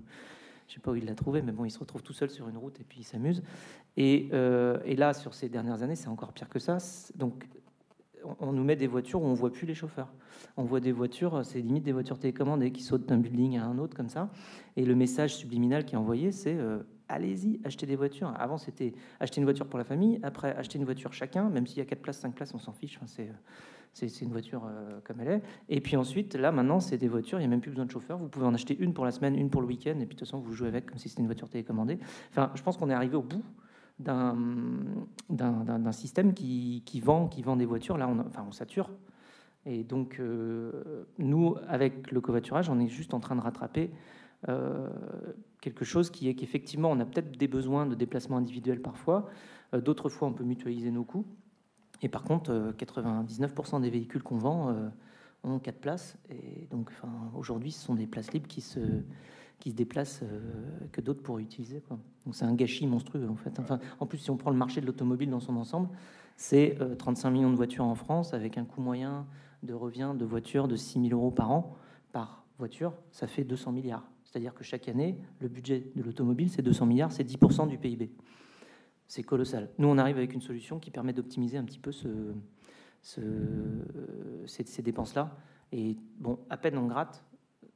[0.70, 2.48] je sais pas où il l'a trouvé, mais bon, il se retrouve tout seul sur
[2.48, 3.42] une route et puis il s'amuse.
[3.98, 6.78] Et, euh, là, sur ces dernières années, c'est encore pire que ça.
[7.16, 7.48] Donc,
[8.40, 10.14] on, nous met des voitures où on voit plus les chauffeurs.
[10.58, 13.80] On voit des voitures, c'est limite des voitures télécommandées qui sautent d'un building à un
[13.80, 14.30] autre comme ça.
[14.76, 18.34] Et le message subliminal qui est envoyé, c'est euh, allez-y, achetez des voitures.
[18.38, 20.20] Avant, c'était acheter une voiture pour la famille.
[20.24, 22.72] Après, acheter une voiture chacun, même s'il y a 4 places, 5 places, on s'en
[22.72, 22.98] fiche.
[23.02, 23.24] Enfin,
[23.94, 25.42] c'est une voiture euh, comme elle est.
[25.68, 27.92] Et puis ensuite, là, maintenant, c'est des voitures, il n'y a même plus besoin de
[27.92, 28.18] chauffeur.
[28.18, 30.10] Vous pouvez en acheter une pour la semaine, une pour le week-end, et puis de
[30.12, 32.00] toute façon, vous jouez avec comme si c'était une voiture télécommandée.
[32.30, 33.44] Enfin, je pense qu'on est arrivé au bout
[34.00, 34.38] d'un
[35.92, 37.98] système qui, vend, qui vend des voitures.
[37.98, 38.90] Là, on, enfin, on sature.
[39.66, 43.92] Et donc, euh, nous, avec le covoiturage, on est juste en train de rattraper
[45.62, 49.30] quelque chose qui est qu'effectivement, on a peut-être des besoins de déplacement individuel parfois.
[49.74, 51.26] D'autres fois, on peut mutualiser nos coûts.
[52.02, 54.90] Et par contre, 99% euh, des véhicules qu'on vend euh,
[55.44, 56.18] ont quatre places.
[56.30, 56.92] Et donc,
[57.36, 58.80] aujourd'hui, ce sont des places libres qui se,
[59.60, 60.40] qui se déplacent euh,
[60.92, 61.84] que d'autres pourraient utiliser.
[61.90, 63.60] Donc, c'est un gâchis monstrueux, en fait.
[64.00, 65.90] En plus, si on prend le marché de l'automobile dans son ensemble,
[66.38, 69.26] c'est 35 millions de voitures en France avec un coût moyen
[69.62, 71.76] de revient de voitures de 6 000 euros par an
[72.14, 72.94] par voiture.
[73.12, 74.10] Ça fait 200 milliards.
[74.30, 78.12] C'est-à-dire que chaque année, le budget de l'automobile, c'est 200 milliards, c'est 10% du PIB
[79.10, 79.70] c'est colossal.
[79.80, 82.36] Nous, on arrive avec une solution qui permet d'optimiser un petit peu ce,
[84.46, 85.36] ces, dépenses-là.
[85.72, 87.24] Et bon, à peine on gratte,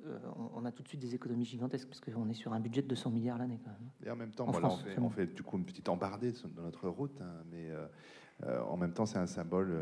[0.06, 0.20] euh,
[0.54, 2.88] on a tout de suite des économies gigantesques parce qu'on est sur un budget de
[2.88, 3.60] 200 milliards l'année.
[4.06, 7.44] Et en même temps, on, fait, du coup une petite embardée dans notre route, hein,
[7.50, 7.88] mais euh,
[8.44, 9.76] euh, en même temps, c'est un symbole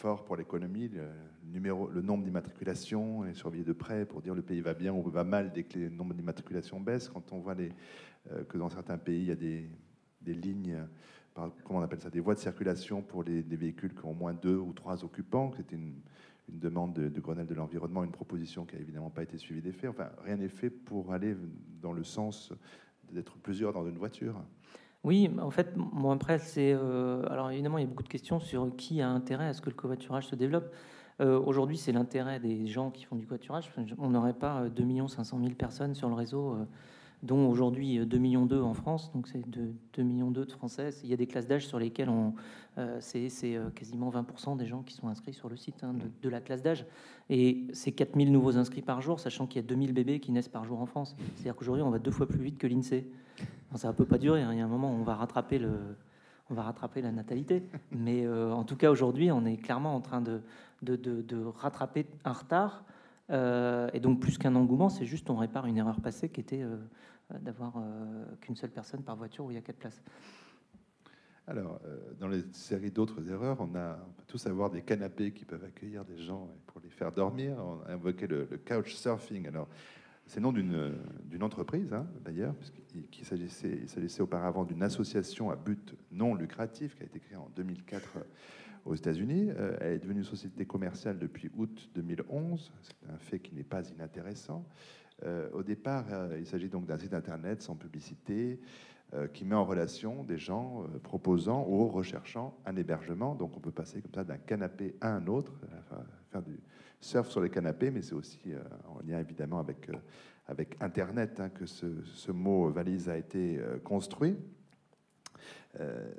[0.00, 0.88] fort pour l'économie.
[0.88, 1.08] Le,
[1.44, 5.02] numéro, le nombre d'immatriculations est surveillé de près pour dire le pays va bien ou
[5.02, 7.08] va mal dès que le nombre d'immatriculations baisse.
[7.08, 7.70] Quand on voit les,
[8.48, 9.68] que dans certains pays, il y a des
[10.20, 10.86] des lignes,
[11.34, 14.34] par, comment on appelle ça, des voies de circulation pour les, véhicules qui ont moins
[14.34, 15.52] deux ou trois occupants.
[15.56, 15.94] C'était une,
[16.48, 19.90] demande de, Grenelle de l'environnement, une proposition qui n'a évidemment pas été suivie des faits.
[19.90, 21.36] Enfin, rien n'est fait pour aller
[21.80, 22.52] dans le sens
[23.12, 24.34] d'être plusieurs dans une voiture.
[25.02, 26.72] Oui, en fait, moi après, c'est.
[26.74, 29.62] Euh, alors évidemment, il y a beaucoup de questions sur qui a intérêt à ce
[29.62, 30.70] que le covoiturage se développe.
[31.20, 33.72] Euh, aujourd'hui, c'est l'intérêt des gens qui font du covoiturage.
[33.98, 36.52] On n'aurait pas 2 500 000 personnes sur le réseau.
[36.52, 36.64] Euh,
[37.22, 40.90] dont aujourd'hui 2 euh, millions d'eux en France, donc c'est 2, millions d'eux de Français.
[41.04, 42.34] Il y a des classes d'âge sur lesquelles on,
[42.78, 46.40] euh, c'est, quasiment 20% des gens qui sont inscrits sur le site hein, de, la
[46.40, 46.86] classe d'âge.
[47.28, 50.48] Et c'est 4000 nouveaux inscrits par jour, sachant qu'il y a 2000 bébés qui naissent
[50.48, 51.14] par jour en France.
[51.34, 53.06] C'est-à-dire qu'aujourd'hui, on va deux fois plus vite que l'INSEE.
[53.76, 54.52] Ça ne peut pas durer, hein.
[54.52, 55.78] il y a un moment où on va rattraper, le,
[56.50, 57.62] on va rattraper la natalité.
[57.92, 60.40] Mais en tout cas, aujourd'hui, on est clairement en train de,
[60.82, 62.84] de, de rattraper un retard.
[63.30, 66.64] et donc, plus qu'un engouement, c'est juste on répare une erreur passée qui était
[67.34, 70.02] euh, d'avoir euh, qu'une seule personne par voiture où il y a quatre places.
[71.46, 75.44] Alors, euh, dans les séries d'autres erreurs, on, a, peut tous avoir des canapés qui
[75.44, 77.56] peuvent accueillir des gens pour les faire dormir.
[77.58, 79.48] On a invoqué le, couch surfing.
[79.48, 79.68] Alors,
[80.30, 86.36] c'est le nom d'une entreprise, hein, d'ailleurs, puisqu'il s'agissait auparavant d'une association à but non
[86.36, 88.18] lucratif qui a été créée en 2004
[88.84, 89.50] aux États-Unis.
[89.80, 92.72] elle est devenue société commerciale depuis août 2011.
[92.80, 94.64] C'est un fait qui n'est pas inintéressant.
[95.24, 98.60] Euh, au départ, euh, il s'agit donc d'un site internet sans publicité
[99.12, 103.34] euh, qui met en relation des gens proposant ou recherchant un hébergement.
[103.34, 105.52] Donc on peut passer comme ça d'un canapé à un autre,
[107.00, 108.38] surf sur les canapés, mais c'est aussi
[108.86, 109.90] en lien évidemment avec,
[110.46, 114.36] avec Internet hein, que ce, mot valise a été construit.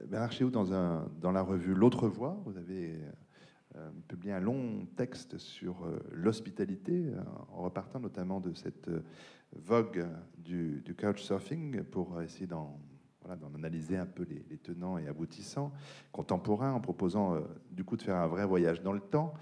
[0.07, 2.97] Bernard Chéou, dans, dans la revue L'autre voix, vous avez
[3.77, 7.21] euh, publié un long texte sur euh, l'hospitalité, euh,
[7.53, 8.89] en repartant notamment de cette
[9.55, 10.05] vogue
[10.37, 12.77] du couchsurfing pour essayer d'en
[13.55, 15.71] analyser un peu les, tenants et aboutissants
[16.11, 17.37] contemporains, en proposant
[17.69, 19.33] du coup de faire un vrai voyage dans le temps.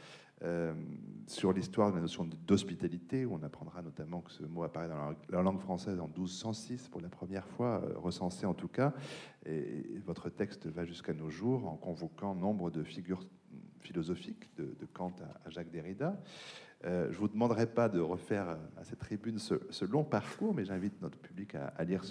[1.28, 5.14] Sur l'histoire de la notion d'hospitalité, où on apprendra notamment que ce mot apparaît dans
[5.30, 8.94] la, langue française en 1206 pour la première fois, recensé en tout cas.
[9.46, 13.24] Et, votre texte va jusqu'à nos jours en convoquant nombre de figures
[13.80, 15.14] philosophique de, Kant
[15.46, 16.20] à, Jacques Derrida.
[16.86, 20.64] Euh, je ne vous demanderai pas de refaire à cette tribune ce, long parcours, mais
[20.64, 22.04] j'invite notre public à, lire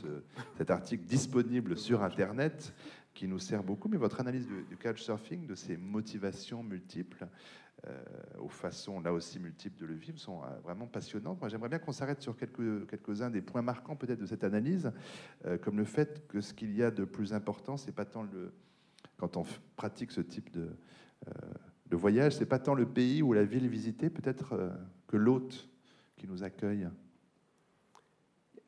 [0.57, 2.75] cet article disponible sur Internet
[3.14, 3.88] qui nous sert beaucoup.
[3.88, 7.68] Mais votre analyse du, du couchsurfing, de ses motivations multiples, euh,
[8.41, 11.41] aux façons là aussi multiples de le vivre sont euh, vraiment passionnantes.
[11.41, 14.93] Moi, j'aimerais bien qu'on s'arrête sur quelques, quelques-uns des points marquants peut-être de cette analyse,
[15.45, 18.23] euh, comme le fait que ce qu'il y a de plus important, c'est pas tant
[18.23, 18.53] le
[19.17, 19.45] quand on
[19.77, 20.71] pratique ce type de,
[21.87, 24.57] de voyage, c'est pas tant le pays ou la ville visitée, peut-être
[25.09, 25.69] que l'hôte
[26.17, 26.88] qui nous accueille.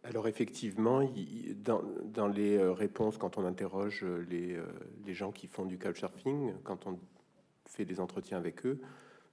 [0.03, 1.09] Alors effectivement,
[1.55, 4.61] dans, dans, les réponses, quand on interroge les,
[5.07, 6.99] les gens qui font du couchsurfing, quand on
[7.77, 8.81] fait des entretiens avec eux,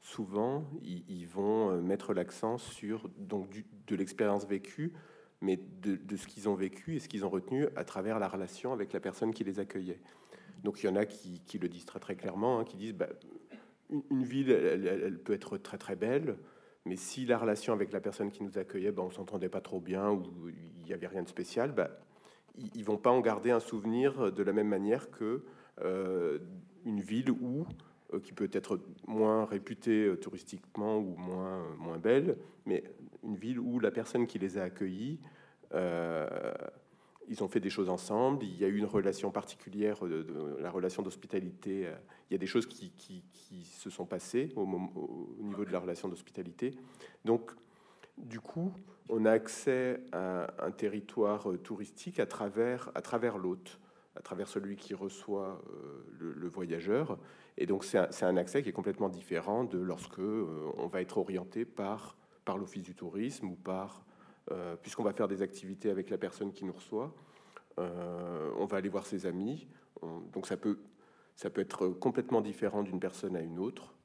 [0.02, 3.50] souvent, ils, vont euh, mettre l'accent sur donc,
[3.88, 4.93] de l'expérience vécue,
[5.41, 8.73] mais de, ce qu'ils ont vécu et ce qu'ils ont retenu à travers la relation
[8.73, 10.02] avec la personne qui les accueillait.
[10.63, 13.10] Donc il y en a qui, le disent très très clairement, hein, qui disent bah,
[13.89, 16.38] une, ville, elle, peut être très très belle,
[16.86, 19.80] mais si la relation avec la personne qui nous accueillait, bah, on s'entendait pas trop
[19.80, 22.00] bien ou il n'y avait rien de spécial, bah,
[22.56, 25.43] ils, ne vont pas en garder un souvenir de la même manière que
[25.82, 26.39] euh,
[26.86, 27.67] une ville où
[28.24, 32.84] qui peut être moins réputée euh, touristiquement ou moins, euh, moins belle, mais
[33.24, 35.20] une ville où la personne qui les a accueillis,
[37.30, 40.00] ils ont fait des choses ensemble, il y a eu une relation particulière,
[40.60, 41.89] la relation d'hospitalité,
[42.30, 45.80] il y a des choses qui, qui, se sont passées au, au, niveau de la
[45.80, 46.72] relation d'hospitalité.
[47.26, 47.52] Donc,
[48.17, 48.72] du coup,
[49.10, 53.78] on a accès à un territoire touristique à travers, à travers l'hôte,
[54.18, 55.62] à travers celui qui reçoit
[56.20, 57.18] le, le voyageur.
[57.58, 61.18] Et donc c'est un, accès qui est complètement différent de lorsque euh, on va être
[61.18, 64.06] orienté par, par l'Office du tourisme ou par,
[64.52, 67.14] euh, puisqu'on va faire des activités avec la personne qui nous reçoit,
[67.80, 69.68] euh, on va aller voir ses amis.
[70.34, 70.80] donc ça peut,
[71.36, 73.96] ça peut être complètement différent d'une personne à une autre.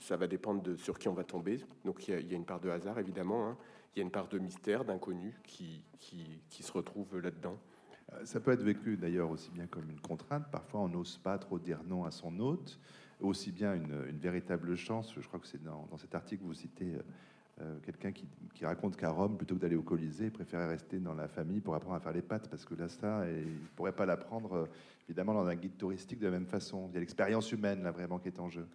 [0.00, 1.60] ça va dépendre de sur qui on va tomber.
[1.84, 3.48] Donc il y a, une part de hasard évidemment.
[3.48, 3.56] Hein.
[3.94, 7.58] Il y a une part de mystère, d'inconnu qui, qui se retrouve là-dedans.
[8.12, 10.44] Euh, ça peut être vécu d'ailleurs aussi bien comme une contrainte.
[10.50, 12.78] Parfois, on n'ose pas trop dire non à son hôte,
[13.20, 15.14] aussi bien une, véritable chance.
[15.18, 17.02] Je crois que c'est dans, cet article vous citez euh,
[17.60, 21.14] euh, quelqu'un qui, raconte qu'à Rome, plutôt que d'aller au Colisée, il préférait rester dans
[21.14, 23.94] la famille pour apprendre à faire les pâtes, parce que là, ça, il ne pourrait
[23.94, 24.68] pas l'apprendre
[25.08, 26.88] évidemment dans un guide touristique de la même façon.
[26.90, 28.66] Il y a l'expérience humaine là vraiment qui est en jeu.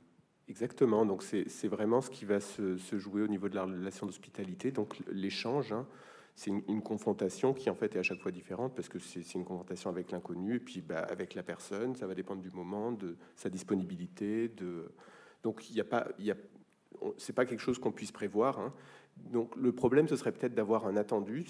[0.49, 4.71] Exactement, donc c'est vraiment ce qui va se, jouer au niveau de la relation d'hospitalité,
[4.71, 5.71] donc l'échange.
[5.71, 5.87] Hein
[6.35, 9.45] c'est une, confrontation qui en fait est à chaque fois différente parce que c'est une
[9.45, 11.95] confrontation avec l'inconnu et puis bah, avec la personne.
[11.95, 14.51] Ça va dépendre du moment, de sa disponibilité.
[15.43, 16.07] Donc il n'y pas,
[17.35, 18.59] pas quelque chose qu'on puisse prévoir.
[18.59, 18.73] Hein.
[19.17, 21.45] Donc le problème ce serait peut-être d'avoir un attendu,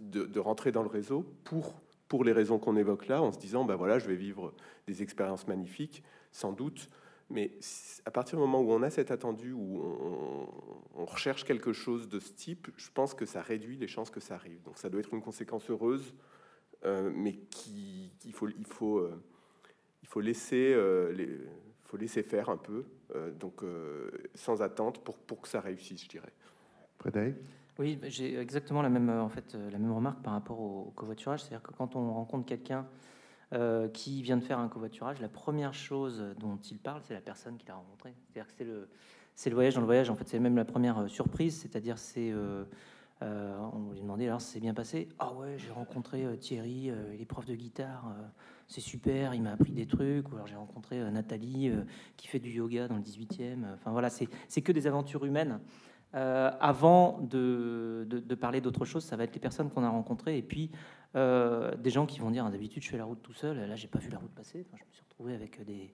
[0.00, 1.74] de, rentrer dans le réseau pour
[2.06, 4.52] pour les raisons qu'on évoque là, en se disant ben voilà je vais vivre
[4.86, 6.88] des expériences magnifiques, sans doute.
[7.30, 7.52] Mais
[8.04, 12.20] à partir du moment où on a cet attendu, où on, recherche quelque chose de
[12.20, 14.62] ce type, je pense que ça réduit les chances que ça arrive.
[14.62, 16.14] Donc ça doit être une conséquence heureuse,
[16.84, 19.22] euh, mais qui, il, faut, il, faut, euh,
[20.02, 21.38] il faut, laisser, euh, les,
[21.84, 22.84] faut laisser faire un peu,
[23.38, 23.62] donc
[24.34, 26.32] sans attente pour, pour que ça réussisse, je dirais.
[26.98, 27.36] Frédéric?
[27.78, 31.40] Oui, j'ai exactement la même, en fait, la même remarque par rapport au covoiturage.
[31.40, 32.86] C'est-à-dire que quand on rencontre quelqu'un
[33.52, 37.20] euh, qui vient de faire un covoiturage, la première chose dont il parle, c'est la
[37.20, 38.14] personne qu'il a rencontrée.
[38.22, 38.88] C'est-à-dire que
[39.34, 40.08] c'est le, voyage dans le voyage.
[40.08, 41.58] En fait, c'est même la première euh, surprise.
[41.60, 42.64] C'est-à-dire, c'est euh,
[43.22, 45.08] on lui demandait alors, c'est bien passé?
[45.18, 48.14] Ah ouais, j'ai rencontré Thierry, il est prof de guitare,
[48.68, 50.30] c'est super, il m'a appris des trucs.
[50.30, 51.72] Ou alors j'ai rencontré Nathalie
[52.16, 53.74] qui fait du yoga dans le 18e.
[53.74, 54.26] Enfin voilà, c'est,
[54.62, 55.58] que des aventures humaines.
[56.14, 60.42] avant de, de parler d'autre chose, ça va être les personnes qu'on a rencontrées et
[60.42, 60.70] puis
[61.16, 63.88] euh, des gens qui vont dire d'habitude je fais la route tout seul, là j'ai
[63.88, 64.64] pas vu la route passer.
[64.72, 65.92] je me suis retrouvé avec des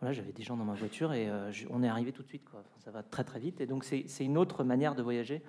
[0.00, 2.44] voilà, j'avais des gens dans ma voiture et euh, on est arrivé tout de suite
[2.84, 5.42] ça va très très vite et donc c'est une autre manière de voyager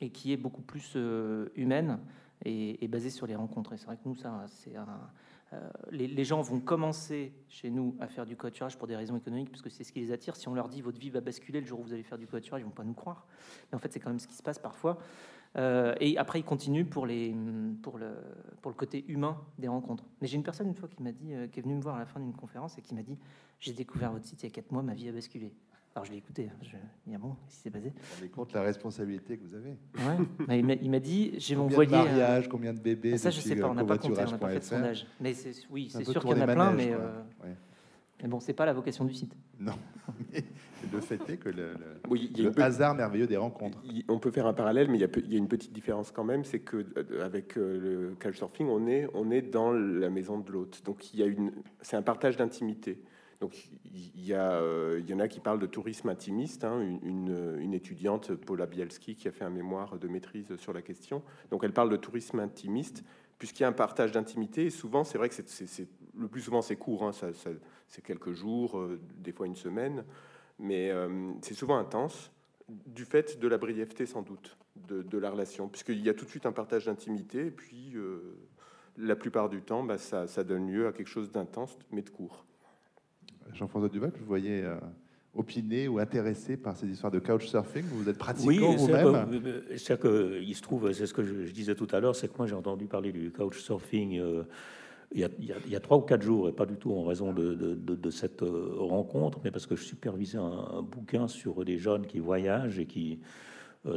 [0.00, 1.98] et qui est beaucoup plus euh, humaine
[2.44, 3.76] et, basée sur les rencontres.
[3.76, 4.74] C'est vrai que nous ça c'est
[5.90, 9.50] les, les, gens vont commencer chez nous à faire du covoiturage pour des raisons économiques,
[9.50, 10.34] parce que c'est ce qui les attire.
[10.34, 12.26] Si on leur dit votre vie va basculer le jour où vous allez faire du
[12.26, 13.26] covoiturage, ils vont pas nous croire.
[13.70, 14.98] Mais en fait, c'est quand même ce qui se passe parfois.
[15.56, 17.34] Euh, et après, il continue pour, les,
[17.82, 18.10] pour, le,
[18.60, 20.04] pour le côté humain des rencontres.
[20.20, 21.96] Mais j'ai une personne une fois qui m'a dit, euh, qui est venue me voir
[21.96, 23.16] à la fin d'une conférence et qui m'a dit
[23.58, 25.52] J'ai découvert votre site il y a 4 mois, ma vie a basculé.
[25.94, 26.76] Alors je l'ai écouté, hein, je
[27.06, 27.88] il y a bon, qu'est-ce qui s'est passé?
[27.88, 29.78] Vous rendez compte la responsabilité que vous avez
[30.50, 30.76] ouais.
[30.82, 31.92] il m'a dit J'ai mon voilier.
[31.92, 34.22] Combien de mariages, combien de bébés ah, Ça, je sais pas, on n'a pas compté,
[34.26, 35.06] on n'a pas fait de sondage.
[35.18, 35.32] Mais
[35.70, 36.92] oui, c'est sûr qu'il y en a plein, mais.
[38.22, 39.36] Mais bon, c'est pas la vocation du site.
[39.60, 39.74] Non.
[40.92, 41.74] le fait est que le,
[42.08, 43.78] le, hasard merveilleux des rencontres.
[44.08, 46.60] on peut faire un parallèle, mais il y, a, une petite différence quand même, c'est
[46.60, 50.82] que euh, avec euh, le couchsurfing, on est, on est dans la maison de l'hôte.
[50.84, 51.52] Donc il y a une,
[51.82, 53.02] c'est un partage d'intimité.
[53.40, 56.80] Donc il y, a, euh, il y en a qui parlent de tourisme intimiste, hein,
[57.02, 61.22] une, une, étudiante, Paula Bielski, qui a fait un mémoire de maîtrise sur la question.
[61.50, 63.04] Donc elle parle de tourisme intimiste,
[63.38, 65.88] puisqu'il y a un partage d'intimité, et souvent, c'est vrai que c'est,
[66.18, 67.28] le plus souvent c'est court, hein, ça,
[67.88, 70.04] c'est quelques jours, euh, des fois une semaine,
[70.58, 72.32] mais euh, c'est souvent intense,
[72.68, 74.56] du fait de la brièveté sans doute
[74.88, 77.94] de, de la relation, puisqu'il y a tout de suite un partage d'intimité, et puis
[78.98, 82.10] la plupart du temps, bah, ça, ça donne lieu à quelque chose d'intense, mais de
[82.10, 82.44] court.
[83.52, 84.76] Jean-François Duval, vous voyez euh,
[85.34, 87.84] opiner ou intéressé par ces histoires de couchsurfing?
[87.84, 89.28] Vous êtes pratiquant vous-même?
[89.30, 92.28] Oui, c'est que il se trouve, c'est ce que je, disais tout à l'heure, c'est
[92.28, 94.44] que moi j'ai entendu parler du couchsurfing euh,
[95.12, 95.20] il,
[95.68, 98.74] y a, trois ou quatre jours, et pas du tout en raison de, cette euh,
[98.78, 102.86] rencontre, mais parce que je supervisais un, un, bouquin sur des jeunes qui voyagent et
[102.86, 103.20] qui,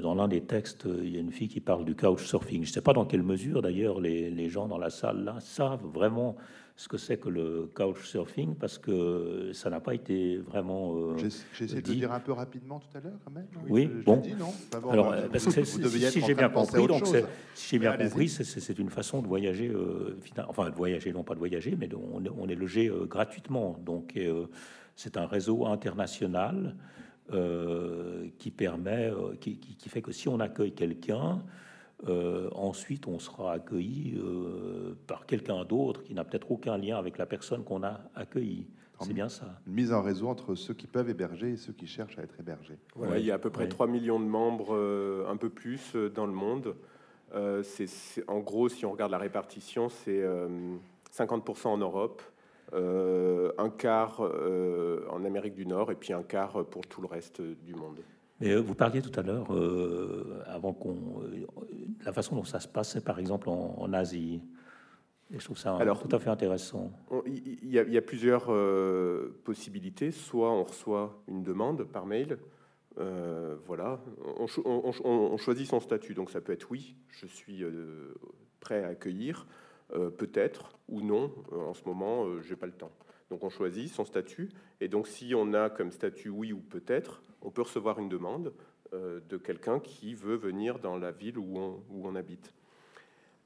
[0.01, 2.63] dans l'un des textes, il y a une fille qui parle du couchsurfing.
[2.63, 5.39] Je ne sais pas dans quelle mesure, d'ailleurs, les, les, gens dans la salle là
[5.39, 6.35] savent vraiment
[6.79, 10.95] ce que c'est que le couchsurfing parce que ça n'a pas été vraiment.
[10.95, 13.47] Euh, J'ai essayé de le dire un peu rapidement tout à l'heure, quand même.
[13.67, 14.21] Oui, bon.
[14.89, 17.05] Alors, parce que si j'ai bien compris, donc
[17.53, 20.17] si j'ai bien compris, c'est une façon de voyager, euh,
[20.47, 23.77] enfin de voyager, non pas de voyager, mais on, on, est logé euh, gratuitement.
[23.85, 24.45] Donc euh,
[24.95, 26.77] c'est un réseau international
[28.37, 31.43] qui permet, qui, qui, qui, fait que si on accueille quelqu'un,
[32.07, 37.17] euh, ensuite, on sera accueilli euh, par quelqu'un d'autre qui n'a peut-être aucun lien avec
[37.17, 38.67] la personne qu'on a accueillie.
[39.01, 39.61] C'est bien ça.
[39.65, 42.37] Une mise en réseau entre ceux qui peuvent héberger et ceux qui cherchent à être
[42.37, 42.77] hébergés.
[43.15, 46.25] il y a à peu près 3 millions de membres, euh, un peu plus, dans
[46.25, 46.75] le monde.
[47.63, 47.87] c'est,
[48.27, 50.21] en gros, si on regarde la répartition, c'est
[51.13, 52.21] 50% en Europe,
[52.73, 57.73] un quart en Amérique du Nord et puis un quart pour tout le reste du
[57.73, 57.99] monde.
[58.39, 59.47] Mais vous parliez tout à l'heure,
[60.47, 61.23] avant qu'on,
[62.05, 64.41] la façon dont ça se passe, c'est par exemple en, Asie.
[65.31, 66.91] Et je trouve ça Alors, tout à fait intéressant.
[67.25, 70.11] Il y, a plusieurs euh, possibilités.
[70.11, 72.39] Soit on reçoit une demande par mail.
[72.97, 74.01] Euh, voilà,
[74.37, 76.15] on, choisit son statut.
[76.15, 78.15] Donc ça peut être oui, je suis euh,
[78.59, 79.45] prêt à accueillir,
[79.89, 81.31] peut-être ou non.
[81.51, 82.91] En ce moment, j'ai pas le temps.
[83.29, 84.49] Donc on choisit son statut.
[84.81, 88.53] Et donc si on a comme statut oui ou peut-être, on peut recevoir une demande.
[88.93, 92.55] Euh, de quelqu'un qui veut venir dans la ville où on, où on habite.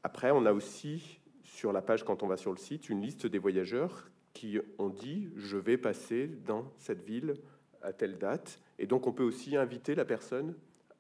[0.01, 3.27] Après, on a aussi sur la page, quand on va sur le site, une liste
[3.27, 7.35] des voyageurs qui ont dit je vais passer dans cette ville
[7.81, 8.61] à telle date.
[8.79, 10.55] Et donc, on peut aussi inviter la personne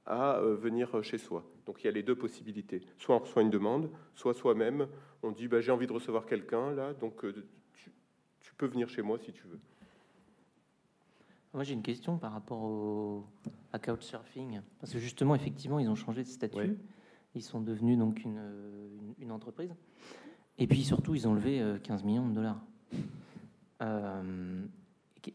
[0.05, 1.45] à euh, venir chez soi.
[1.65, 2.81] Donc, il y a les deux possibilités.
[2.97, 4.89] Soit on reçoit une demande, soit soi-même,
[5.23, 7.45] on dit bah, j'ai envie de recevoir quelqu'un là, donc euh,
[8.41, 9.59] tu peux venir chez moi si tu veux.
[11.53, 13.25] Moi, j'ai une question par rapport au,
[13.71, 14.61] à Couchsurfing.
[14.79, 16.77] Parce que justement, effectivement, ils ont changé de statut.
[17.35, 18.41] Ils sont devenus donc une,
[19.19, 19.73] une, entreprise.
[20.57, 22.61] Et puis surtout, ils ont levé 15 euh, millions de dollars.
[23.81, 24.65] Euh,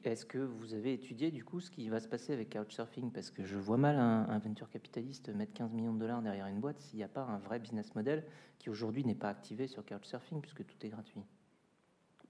[0.05, 3.11] est-ce que vous avez étudié du coup ce qui va se passer avec Couchsurfing?
[3.11, 6.61] Parce que je vois mal un, venture capitaliste mettre 15 millions de dollars derrière une
[6.61, 8.25] boîte s'il n'y a pas un vrai business model
[8.59, 11.23] qui aujourd'hui n'est pas activé sur Couchsurfing puisque tout est gratuit.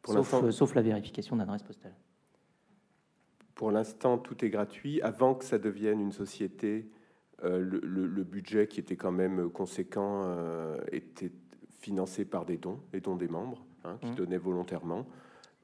[0.07, 1.95] sauf, euh, sauf la vérification d'adresse postale.
[3.55, 5.03] Pour l'instant, tout est gratuit.
[5.03, 6.91] Avant que ça devienne une société,
[7.45, 11.33] euh, le, budget qui était quand même conséquent euh, était
[11.81, 14.15] financé par des dons, les dons des membres, hein, qui mmh.
[14.15, 15.07] donnaient volontairement.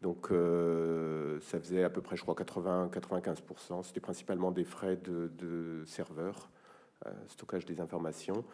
[0.05, 3.83] Donc euh, ça faisait à peu près, je crois, 80-95%.
[3.83, 6.51] C'était principalement des frais de, de serveurs,
[7.27, 8.45] stockage des informations.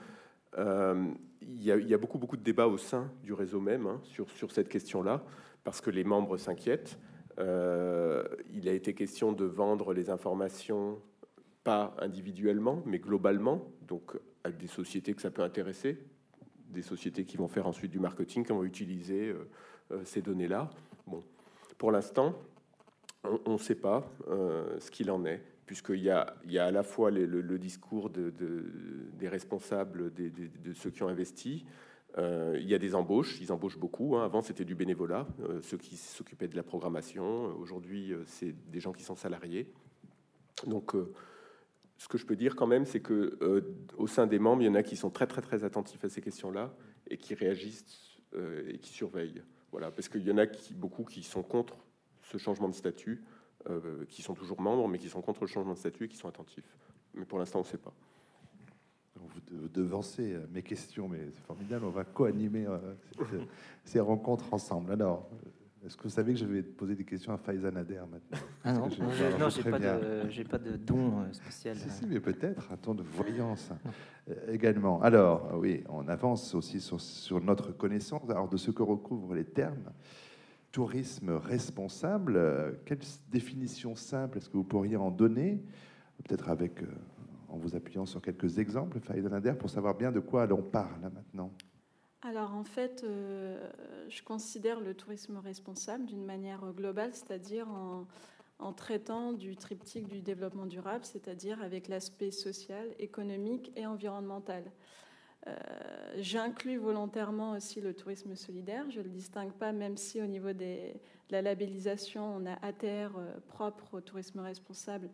[0.56, 4.68] Il y, a beaucoup, beaucoup de débats au sein du réseau même hein, sur, cette
[4.68, 5.24] question-là,
[5.64, 6.98] parce que les membres s'inquiètent.
[7.38, 10.98] Euh, il a été question de vendre les informations
[11.64, 15.98] pas individuellement, mais globalement, donc à des sociétés que ça peut intéresser,
[16.68, 19.48] des sociétés qui vont faire ensuite du marketing, qui vont utiliser euh,
[19.92, 20.70] euh, ces données-là.
[21.06, 21.22] Bon,
[21.80, 22.36] pour l'instant,
[23.46, 26.82] on ne sait pas ce qu'il en est, puisqu'il y a, y a à la
[26.82, 28.30] fois le, discours de,
[29.18, 31.64] des responsables, de ceux qui ont investi,
[32.18, 34.16] euh, il y a des embauches, ils embauchent beaucoup.
[34.16, 34.24] Hein.
[34.24, 37.56] Avant, c'était du bénévolat, euh, ceux qui s'occupaient de la programmation.
[37.58, 39.72] Aujourd'hui, euh, c'est des gens qui sont salariés.
[40.66, 40.94] Donc,
[41.96, 43.38] ce que je peux dire quand même, c'est que
[43.96, 46.10] au sein des membres, il y en a qui sont très très très attentifs à
[46.10, 46.74] ces questions-là
[47.08, 48.20] et qui réagissent
[48.68, 49.42] et qui surveillent.
[49.70, 51.76] Voilà, parce qu'il y en a beaucoup qui sont contre
[52.22, 53.24] ce changement de statut,
[54.08, 56.28] qui sont toujours membres, mais qui sont contre le changement de statut et qui sont
[56.28, 56.76] attentifs.
[57.14, 57.92] Mais pour l'instant, on ne sait pas
[59.50, 61.84] vous devancez euh, mes questions, mais c'est formidable.
[61.84, 62.78] On va co-animer euh,
[63.84, 64.92] ces rencontres ensemble.
[64.92, 65.48] Alors, euh,
[65.84, 68.38] est-ce que vous savez que je vais poser des questions à Faïza Nader maintenant?
[68.64, 68.88] Ah non,
[69.38, 71.76] non, j'ai pas, de, pas de don spécial.
[71.76, 73.70] Si, si, mais peut-être un ton de voyance
[74.48, 75.00] également.
[75.00, 79.44] Alors, oui, on avance aussi sur, sur, notre connaissance alors, de ce que recouvrent les
[79.44, 79.90] termes.
[80.70, 82.78] tourisme responsable.
[82.84, 83.00] Quelle
[83.30, 85.62] définition simple est-ce que vous pourriez en donner?
[86.24, 86.84] Peut-être avec,
[87.48, 91.10] en vous appuyant sur quelques exemples, Faïda Nader, pour savoir bien de quoi l'on parle
[91.14, 91.50] maintenant.
[92.22, 97.66] Alors en fait, je considère le tourisme responsable d'une manière globale, c'est-à-dire
[98.58, 104.70] en, traitant du triptyque du développement durable, c'est-à-dire avec l'aspect social, économique et environnemental.
[105.46, 105.56] Euh,
[106.18, 108.90] j'inclus volontairement aussi le tourisme solidaire.
[108.90, 110.92] Je ne le distingue pas, même si au niveau de
[111.30, 115.08] la labellisation, on a ATR euh, propre au tourisme responsable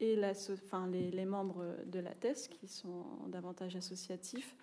[0.00, 4.56] et enfin, les, membres de la TES qui sont davantage associatifs.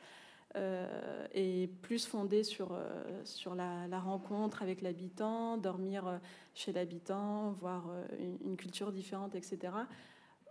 [0.57, 2.77] Euh, et plus fondé sur,
[3.23, 6.19] sur la, rencontre avec l'habitant, dormir
[6.53, 7.89] chez l'habitant, voir
[8.19, 9.73] une, une, culture différente, etc.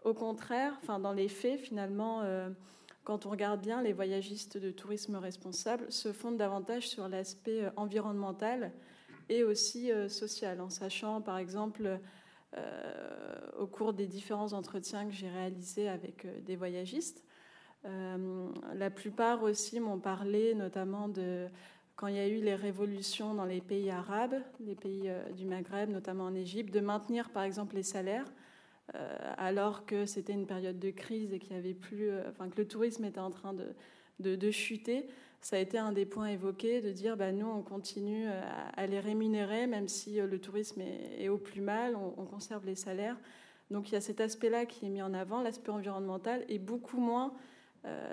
[0.05, 2.23] Au contraire, enfin, dans les faits, finalement,
[3.05, 7.71] quand on regarde bien, les voyagistes de tourisme responsable se fondent davantage sur l'aspect euh,
[7.77, 8.73] environnemental
[9.29, 11.99] et aussi euh, social, en sachant par exemple
[12.57, 17.25] euh, au cours des différents entretiens que j'ai réalisés avec des voyagistes,
[17.85, 21.47] la plupart aussi m'ont parlé notamment de
[21.97, 25.91] quand il y a eu les révolutions dans les pays arabes, les pays du Maghreb,
[25.91, 28.27] notamment en Égypte, de maintenir par exemple les salaires
[28.95, 32.67] euh, alors que c'était une période de crise et qu'il avait plus, euh, que le
[32.67, 33.67] tourisme était en train de,
[34.19, 35.07] de, chuter,
[35.41, 38.27] ça a été un des points évoqués de dire bah, nous on continue
[38.77, 42.75] à, les rémunérer même si euh, le tourisme est, au plus mal, on, conserve les
[42.75, 43.17] salaires.
[43.71, 46.99] Donc il y a cet aspect-là qui est mis en avant, l'aspect environnemental et beaucoup
[46.99, 47.33] moins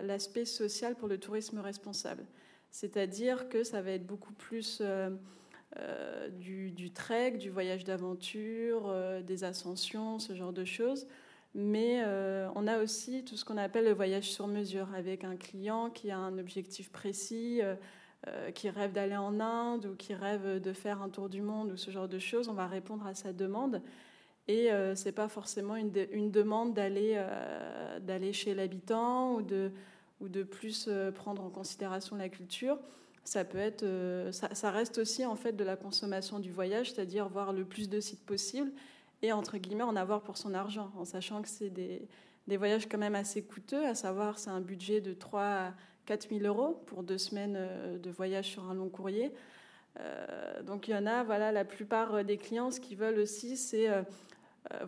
[0.01, 2.26] l'aspect social pour le tourisme responsable.
[2.72, 4.82] C'est-à-dire que ça va être beaucoup plus
[5.80, 11.07] euh, du, trek, du voyage d'aventure, euh, des ascensions, ce genre de choses.
[11.53, 15.36] Mais euh, on a aussi tout ce qu'on appelle le voyage sur mesure, avec un
[15.36, 17.61] client qui a un objectif précis,
[18.55, 21.78] qui rêve d'aller en Inde ou qui rêve de faire un tour du monde ou
[21.78, 22.49] ce genre de choses.
[22.49, 23.82] On va répondre à sa demande.
[24.48, 25.91] Et ce n'est pas forcément une,
[26.32, 27.22] demande d'aller
[28.02, 29.72] d'aller chez l'habitant ou de,
[30.22, 32.78] ou de plus prendre en considération la culture
[33.28, 37.28] ça peut être, euh, ça, reste aussi en fait de la consommation du voyage, c'est-à-dire
[37.28, 38.72] voir le plus de sites possible
[39.22, 42.08] et entre guillemets en avoir pour son argent, en sachant que c'est des,
[42.58, 45.74] voyages quand même assez coûteux, à savoir c'est un budget de 3 à
[46.06, 49.34] 4 000 euros pour deux semaines euh, de voyage sur un long courrier.
[50.00, 53.58] Euh, donc il y en a, voilà, la plupart des clients, ce qu'ils veulent aussi,
[53.58, 53.89] c'est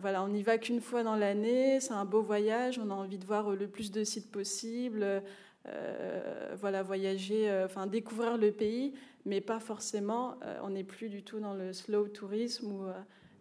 [0.00, 3.18] voilà, on n'y va qu'une fois dans l'année, c'est un beau voyage, on a envie
[3.18, 5.22] de voir le plus de sites possible
[5.68, 8.94] euh, voilà, voyager, euh, enfin découvrir le pays,
[9.26, 10.38] mais pas forcément.
[10.42, 12.86] Euh, on n'est plus du tout dans le slow tourisme ou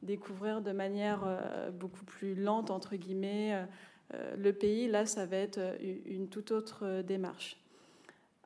[0.03, 1.27] découvrir de manière
[1.73, 3.65] beaucoup plus lente entre guillemets
[4.37, 4.87] le pays.
[4.87, 5.59] Là, ça va être
[6.05, 7.57] une toute autre démarche.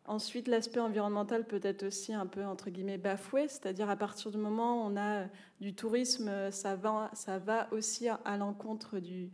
[0.05, 4.37] Ensuite, l'aspect environnemental peut être aussi un peu entre guillemets bafoué, c'est-à-dire à partir du
[4.37, 5.25] moment où on a
[5.61, 9.29] du tourisme, ça va, ça va aussi à l'encontre du,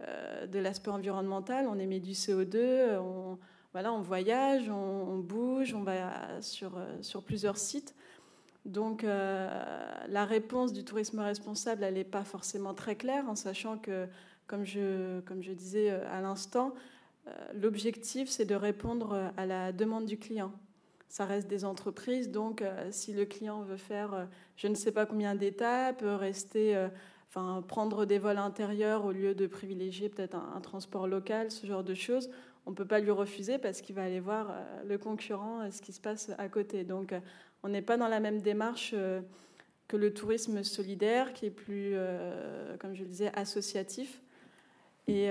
[0.00, 1.66] de l'aspect environnemental.
[1.68, 3.38] On émet du CO2, on,
[3.74, 7.92] voilà, on voyage, on, bouge, on va sur, euh, sur plusieurs sites.
[8.64, 9.50] Donc euh,
[10.08, 14.06] la réponse du tourisme responsable, elle n'est pas forcément très claire, en sachant que,
[14.46, 16.72] comme je, comme je disais euh, à l'instant,
[17.54, 20.52] l'objectif, c'est de répondre à la demande du client.
[21.08, 25.34] Ça reste des entreprises, donc si le client veut faire je ne sais pas combien
[25.34, 26.88] d'étapes, rester,
[27.28, 31.84] enfin prendre des vols intérieurs au lieu de privilégier peut-être un, transport local, ce genre
[31.84, 32.30] de choses,
[32.66, 35.70] on ne peut pas lui refuser parce qu'il va aller voir euh, le concurrent, euh,
[35.70, 36.84] ce qui se passe à côté.
[36.84, 37.20] Donc euh,
[37.62, 38.94] on n'est pas dans la même démarche
[39.88, 41.96] que le tourisme solidaire, qui est plus,
[42.78, 44.20] comme je le disais, associatif,
[45.06, 45.28] et,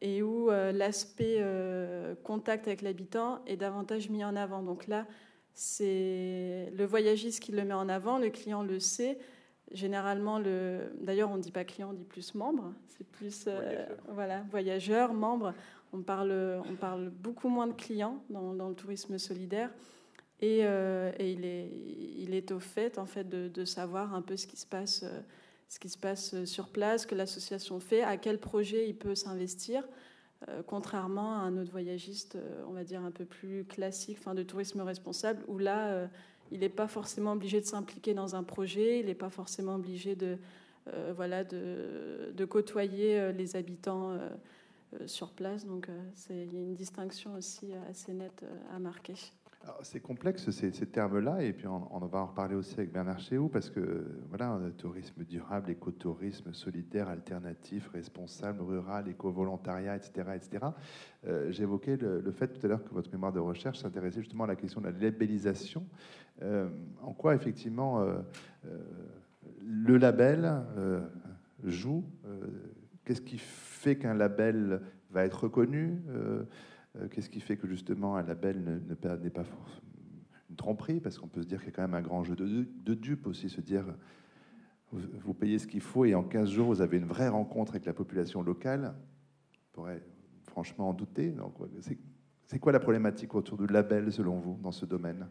[0.00, 1.44] et où l'aspect
[2.24, 4.62] contact avec l'habitant est davantage mis en avant.
[4.62, 5.06] Donc là,
[5.54, 9.18] c'est le voyagiste qui le met en avant, le client le sait.
[9.72, 10.92] Généralement, le...
[11.00, 12.72] d'ailleurs, on ne dit pas client, on dit plus membre.
[12.86, 13.48] C'est plus
[14.08, 15.52] voilà, voyageur, membre.
[15.92, 19.70] On parle, on parle beaucoup moins de clients dans, le tourisme solidaire.
[20.40, 21.70] Et, euh, il, est,
[22.18, 25.20] il, est, au fait, en fait de, savoir un peu ce qui se passe, euh,
[25.68, 29.86] ce qui se passe sur place, que l'association fait, à quel projet il peut s'investir,
[30.48, 32.38] euh, contrairement à un autre voyagiste,
[32.68, 36.08] on va dire un peu plus classique, enfin de tourisme responsable, où là,
[36.50, 40.16] il n'est pas forcément obligé de s'impliquer dans un projet, il n'est pas forcément obligé
[40.16, 40.38] de,
[41.14, 44.16] voilà, de, de, côtoyer les habitants
[44.94, 45.66] euh, sur place.
[45.66, 49.12] Donc, euh, il y a une distinction aussi assez nette euh, à marquer.
[49.82, 53.70] C'est complexe ces, termes-là, et puis on, va en reparler aussi avec Bernard Chéou, parce
[53.70, 60.30] que voilà, tourisme durable, écotourisme, solidaire, alternatif, responsable, rural, éco-volontariat, etc.
[60.34, 60.66] etc.
[61.26, 64.48] Euh, J'évoquais le, fait tout à l'heure que votre mémoire de recherche s'intéressait justement à
[64.48, 65.86] la question de la labellisation.
[66.42, 66.68] Euh,
[67.02, 68.18] en quoi effectivement euh,
[69.60, 70.62] le label
[71.64, 72.04] joue
[73.04, 74.80] Qu'est-ce qui fait qu'un label
[75.10, 76.00] va être reconnu
[77.10, 79.44] qu'est-ce qui fait que justement un label n'est pas,
[80.50, 81.00] une tromperie?
[81.00, 82.94] Parce qu'on peut se dire qu'il y a quand même un grand jeu de, de
[82.94, 83.84] dupes aussi, se dire
[84.92, 87.84] vous, payez ce qu'il faut et en 15 jours vous avez une vraie rencontre avec
[87.84, 88.94] la population locale.
[89.54, 90.02] On pourrait
[90.46, 91.34] franchement en douter.
[92.46, 95.28] C'est quoi la problématique autour du label selon vous dans ce domaine?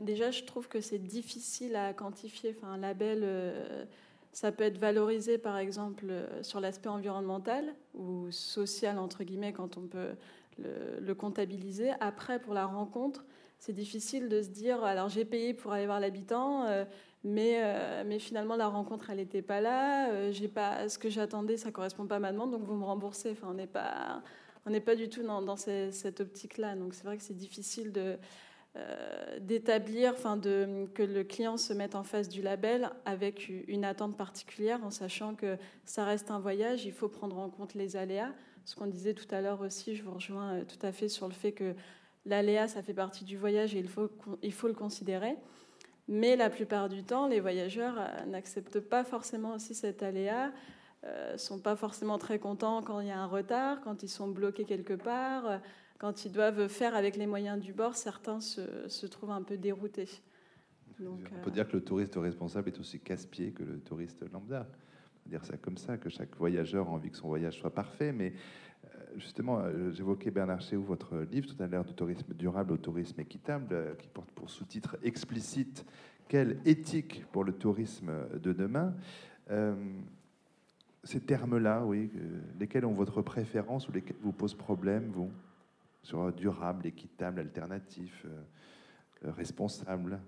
[0.00, 2.54] Déjà, je trouve que c'est difficile à quantifier.
[2.56, 3.84] Enfin, un label, euh,
[4.32, 9.78] ça peut être valorisé par exemple euh, sur l'aspect environnemental ou social, entre guillemets, quand
[9.78, 10.16] on peut
[10.58, 11.90] le, comptabiliser.
[12.00, 13.24] Après, pour la rencontre,
[13.58, 16.84] c'est difficile de se dire alors j'ai payé pour aller voir l'habitant, euh,
[17.24, 21.10] mais, euh, mais finalement la rencontre elle n'était pas là, euh, j'ai pas ce que
[21.10, 23.32] j'attendais, ça correspond pas à ma demande, donc vous me remboursez.
[23.32, 24.22] Enfin, on n'est pas
[24.84, 26.76] pas du tout dans, dans cette optique-là.
[26.76, 27.90] Donc c'est vrai que c'est difficile
[29.40, 34.16] d'établir, enfin de que le client se mette en face du label avec une attente
[34.16, 35.56] particulière, en sachant que
[35.86, 38.30] ça reste un voyage, il faut prendre en compte les aléas
[38.68, 41.26] ce qu'on disait tout à l'heure aussi, je vous rejoins euh, tout à fait sur
[41.26, 41.74] le fait que
[42.26, 44.10] l'aléa, ça fait partie du voyage et il faut,
[44.42, 45.36] il faut le considérer.
[46.06, 50.48] Mais la plupart du temps, les voyageurs euh, n'acceptent pas forcément aussi cet aléa,
[51.02, 54.10] ne euh, sont pas forcément très contents quand il y a un retard, quand ils
[54.10, 55.62] sont bloqués quelque part,
[55.96, 59.56] quand ils doivent faire avec les moyens du bord, certains se, se trouvent un peu
[59.56, 60.10] déroutés.
[61.00, 64.66] Donc, On peut dire que le touriste responsable est aussi casse-pied que le touriste lambda
[65.28, 68.32] dire ça comme ça, que chaque voyageur a envie que son voyage soit parfait, mais
[68.84, 72.76] euh, justement, euh, j'évoquais Bernard Chéou, votre livre tout à l'heure, du tourisme durable au
[72.76, 75.84] tourisme équitable, euh, qui porte pour sous-titre explicite
[76.28, 78.12] Quelle éthique pour le tourisme
[78.42, 78.94] de demain
[81.04, 82.10] Ces termes-là, oui,
[82.58, 85.30] lesquels ont votre préférence ou lesquels vous posent problème, vous
[86.02, 88.26] Sur durable, équitable, alternatif,
[89.22, 90.20] responsable?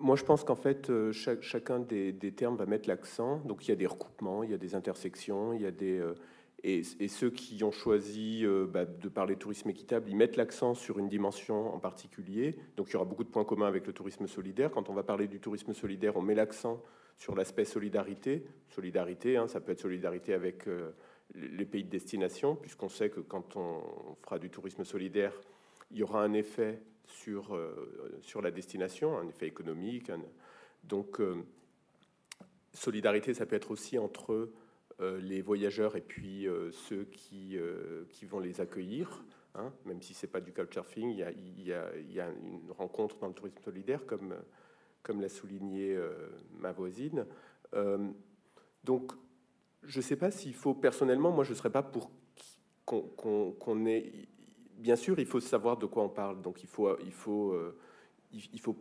[0.00, 3.38] Moi, je pense qu'en fait, euh, chacun des, termes va mettre l'accent.
[3.38, 5.98] Donc, il y a des recoupements, il y a des intersections, il y a des.
[5.98, 6.14] Euh,
[6.62, 10.98] et, ceux qui ont choisi euh, bah, de parler tourisme équitable, ils mettent l'accent sur
[10.98, 12.56] une dimension en particulier.
[12.76, 14.70] Donc, il y aura beaucoup de points communs avec le tourisme solidaire.
[14.70, 16.80] Quand on va parler du tourisme solidaire, on met l'accent
[17.16, 18.44] sur l'aspect solidarité.
[18.68, 20.66] Solidarité, hein, ça peut être solidarité avec
[21.34, 23.80] les pays de destination, puisqu'on sait que quand on
[24.22, 25.32] fera du tourisme solidaire,
[25.90, 30.10] il y aura un effet sur, euh, sur la destination, un effet économique.
[30.84, 31.44] donc, euh,
[32.72, 34.50] solidarité, ça peut être aussi entre
[35.00, 37.56] euh, les voyageurs et puis ceux qui,
[38.10, 39.24] qui vont les accueillir.
[39.54, 43.18] Hein, même si c'est pas du couchsurfing, il y, a, y y, a, une rencontre
[43.18, 44.36] dans le tourisme solidaire, comme,
[45.02, 45.98] comme l'a souligné
[46.58, 47.26] ma voisine.
[48.84, 49.12] donc,
[49.82, 52.10] je ne sais pas s'il faut, personnellement, moi je ne serais pas pour
[52.84, 54.28] qu'on ait
[54.78, 56.40] bien sûr, il faut savoir de quoi on parle.
[56.40, 57.76] Donc, il faut, il faut, euh,
[58.32, 58.76] il faut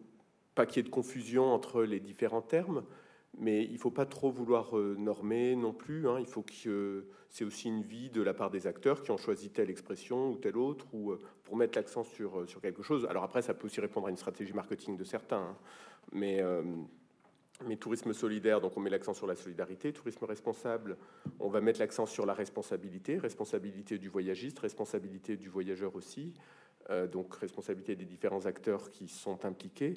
[0.55, 2.83] pas qu'il y ait de confusion entre les différents termes,
[3.37, 6.07] mais il faut pas trop vouloir euh, normer non plus.
[6.07, 6.19] Hein.
[6.19, 9.49] Il faut que c'est aussi une vie de la part des acteurs qui ont choisi
[9.49, 13.05] telle expression ou telle autre, ou euh, pour mettre l'accent sur, sur quelque chose.
[13.09, 15.57] Alors après, ça peut aussi répondre à une stratégie marketing de certains, hein.
[16.11, 16.41] mais
[17.65, 19.91] mais tourisme solidaire, donc on met l'accent sur la solidarité.
[19.91, 20.97] Tourisme responsable,
[21.39, 26.33] on va mettre l'accent sur la responsabilité, responsabilité du voyagiste, responsabilité du voyageur aussi,
[26.89, 29.95] euh, donc responsabilité des différents acteurs qui sont impliqués.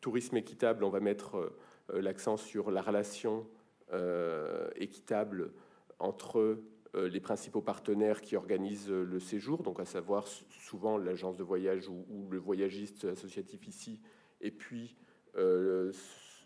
[0.00, 1.52] Tourisme équitable, on va mettre
[1.90, 3.46] euh, l'accent sur la relation
[3.92, 5.52] euh, équitable
[5.98, 6.58] entre
[6.94, 12.28] les principaux partenaires qui organisent le séjour, donc à savoir souvent l'agence de voyage ou,
[12.30, 13.98] le voyagiste associatif ici,
[14.42, 14.94] et puis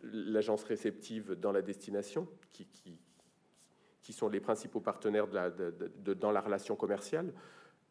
[0.02, 2.66] l'agence réceptive dans la destination, qui,
[4.02, 7.32] qui, sont les principaux partenaires dans la relation commerciale.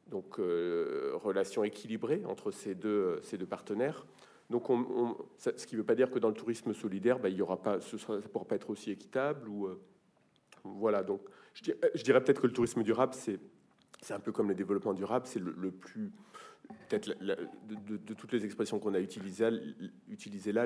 [0.08, 4.06] Donc, euh, relation équilibrée entre ces deux, ces deux partenaires.
[4.50, 7.38] Donc, on, ce qui ne veut pas dire que dans le tourisme solidaire, ben, il
[7.38, 9.50] y aura pas, ce ne pourra pas être aussi équitable.
[9.50, 9.82] Ou, euh,
[10.64, 11.22] voilà, donc
[11.54, 13.40] je dirais, peut-être que le tourisme durable, c'est
[14.14, 16.12] un peu comme le développement durable, c'est le, plus,
[16.88, 20.66] peut-être de, toutes les expressions qu'on a utilisées, là,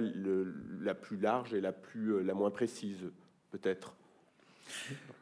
[0.82, 3.12] la plus large et la, plus, euh, la moins précise,
[3.52, 3.96] peut-être.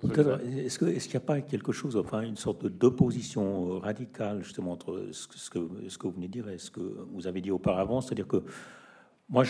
[0.04, 5.08] Est-ce qu'il n'y a pas quelque chose, enfin une sorte d'opposition euh, radicale justement entre
[5.12, 8.02] ce que, vous venez de dire et ce que vous avez dit auparavant?
[8.02, 8.44] C'est-à-dire que
[9.30, 9.44] moi,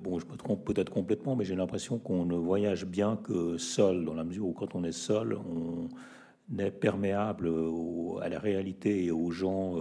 [0.00, 4.04] bon, je me trompe peut-être complètement, mais j'ai l'impression qu'on ne voyage bien que seul,
[4.04, 5.88] dans la mesure où quand on est seul, on,
[6.50, 7.52] n'est perméable
[8.22, 9.74] à la réalité et aux gens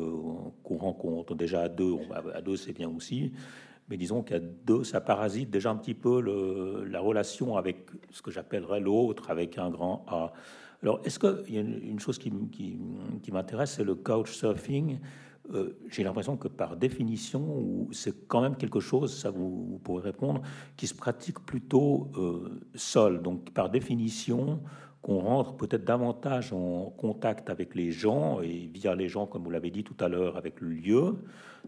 [0.64, 1.36] qu'on rencontre.
[1.36, 1.96] Déjà à deux,
[2.34, 3.32] à deux c'est bien aussi,
[3.90, 6.20] mais disons qu'à deux, ça parasite déjà un petit peu
[6.86, 10.34] la relation avec ce que j'appellerais l'autre, avec un grand A.
[10.84, 15.00] Alors, est-ce qu'il y a une, chose qui, qui, m'intéresse, c'est le couchsurfing.
[15.54, 20.42] Euh, J'ai l'impression que par définition, c'est quand même quelque chose, ça vous, pourrez répondre,
[20.76, 23.22] qui se pratique plutôt euh, seul.
[23.22, 24.62] Donc, par définition,
[25.08, 29.50] qu'on rentre peut-être davantage en contact avec les gens et via les gens, comme vous
[29.50, 31.16] l'avez dit tout à l'heure, avec le lieu,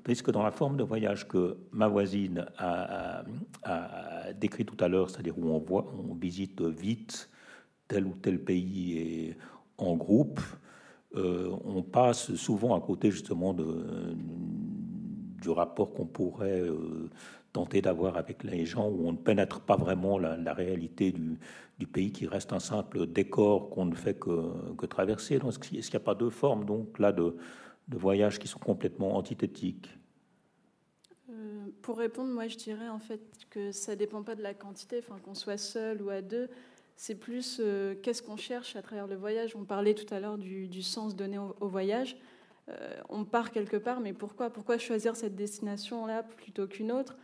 [0.04, 3.24] tandis que dans la forme de voyage que ma voisine a,
[4.38, 7.30] décrit tout à l'heure, c'est-à-dire où on, voit, on visite vite
[7.88, 9.38] tel ou tel pays et
[9.78, 10.42] en groupe,
[11.16, 14.18] euh, on passe souvent à côté justement de,
[15.42, 17.10] du rapport qu'on pourrait euh,
[17.54, 22.12] tenter d'avoir avec les gens, où on ne pénètre pas vraiment la, réalité du, pays,
[22.12, 25.36] qui reste un simple décor qu'on ne fait que, traverser.
[25.36, 27.36] est-ce qu'il n'y a pas deux formes donc là de,
[27.88, 29.90] de voyages qui sont complètement antithétiques?
[31.30, 35.00] Euh, Pour répondre, moi je dirais en fait que ça dépend pas de la quantité,
[35.00, 36.50] enfin qu'on soit seul ou à deux
[37.02, 39.56] c'est plus euh, qu'est-ce qu'on cherche à travers le voyage?
[39.56, 42.18] On parlait tout à l'heure du, sens donné au, voyage.
[42.68, 44.50] Euh, on part quelque part, mais pourquoi?
[44.50, 47.16] Pourquoi choisir cette destination-là plutôt qu'une autre?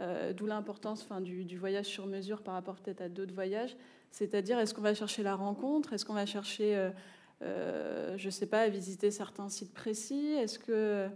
[0.00, 3.76] Euh, D'où l'importance enfin, du, voyage sur mesure par rapport peut-être à d'autres voyages.
[4.10, 5.92] C'est-à-dire, est-ce qu'on va chercher la rencontre?
[5.92, 6.90] Est-ce qu'on va chercher,
[7.40, 10.34] je ne sais pas, à visiter certains sites précis?
[10.34, 11.08] Est-ce que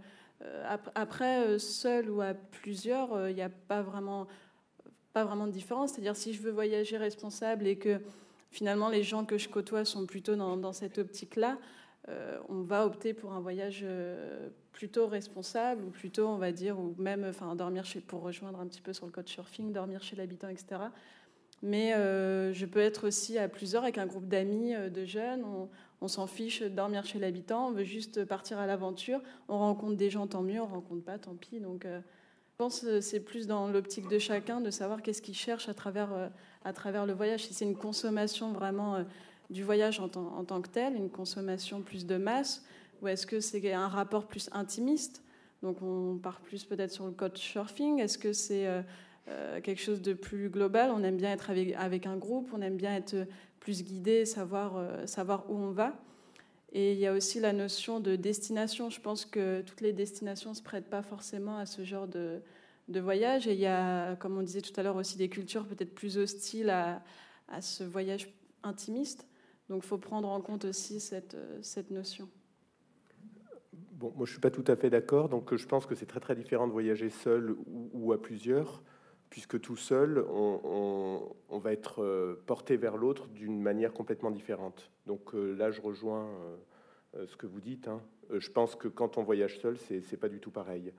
[0.95, 4.27] après, seul ou à plusieurs, il n'y a pas vraiment
[5.13, 5.91] pas vraiment de différence?
[5.91, 7.99] C'est-à-dire si je veux voyager responsable et que
[8.51, 11.55] finalement les gens que je côtoie sont plutôt dans, cette optique-là, euh,
[12.49, 16.95] on va opter pour un voyage euh, plutôt responsable ou plutôt, on va dire, ou
[16.97, 20.15] même, enfin, dormir chez, pour rejoindre un petit peu sur le code surfing, dormir chez
[20.15, 20.81] l'habitant, etc.
[21.61, 25.43] Mais euh, je peux être aussi à plusieurs avec un groupe d'amis, de jeunes.
[26.01, 29.21] On, s'en fiche de dormir chez l'habitant, on veut juste partir à l'aventure.
[29.49, 30.61] On rencontre des gens, tant mieux.
[30.61, 31.59] On rencontre pas, tant pis.
[31.59, 31.85] Donc
[32.59, 35.73] je pense que c'est plus dans l'optique de chacun de savoir qu'est-ce qu'il cherche à
[35.73, 36.27] travers, euh,
[36.65, 37.45] à travers le voyage.
[37.45, 39.03] Si c'est une consommation vraiment euh,
[39.49, 42.63] du voyage en, tant que tel, une consommation plus de masse,
[43.01, 45.23] ou est-ce que c'est un rapport plus intimiste?
[45.63, 47.99] Donc on part plus peut-être sur le code surfing.
[47.99, 50.91] Est-ce que c'est euh, quelque chose de plus global?
[50.93, 53.15] On aime bien être avec, un groupe, on aime bien être
[53.59, 55.93] plus guidé, savoir, savoir où on va.
[56.71, 58.89] Et il y a aussi la notion de destination.
[58.89, 62.41] Je pense que toutes les destinations ne se prêtent pas forcément à ce genre de,
[62.87, 63.47] voyage.
[63.47, 66.17] Et il y a, comme on disait tout à l'heure, aussi des cultures peut-être plus
[66.17, 67.01] hostiles à,
[67.61, 68.29] ce voyage
[68.61, 69.25] intimiste.
[69.69, 72.27] Donc il faut prendre en compte aussi cette, cette notion.
[73.93, 75.29] Bon, moi je ne suis pas tout à fait d'accord.
[75.29, 78.81] Donc je pense que c'est très très différent de voyager seul ou, à plusieurs
[79.29, 84.89] puisque tout seul, on, va être euh, porté vers l'autre d'une manière complètement différente.
[85.05, 86.27] Donc euh, là, je rejoins
[87.15, 87.87] euh, ce que vous dites.
[87.87, 88.01] Hein.
[88.31, 90.93] Je pense que quand on voyage seul, c'est pas du tout pareil.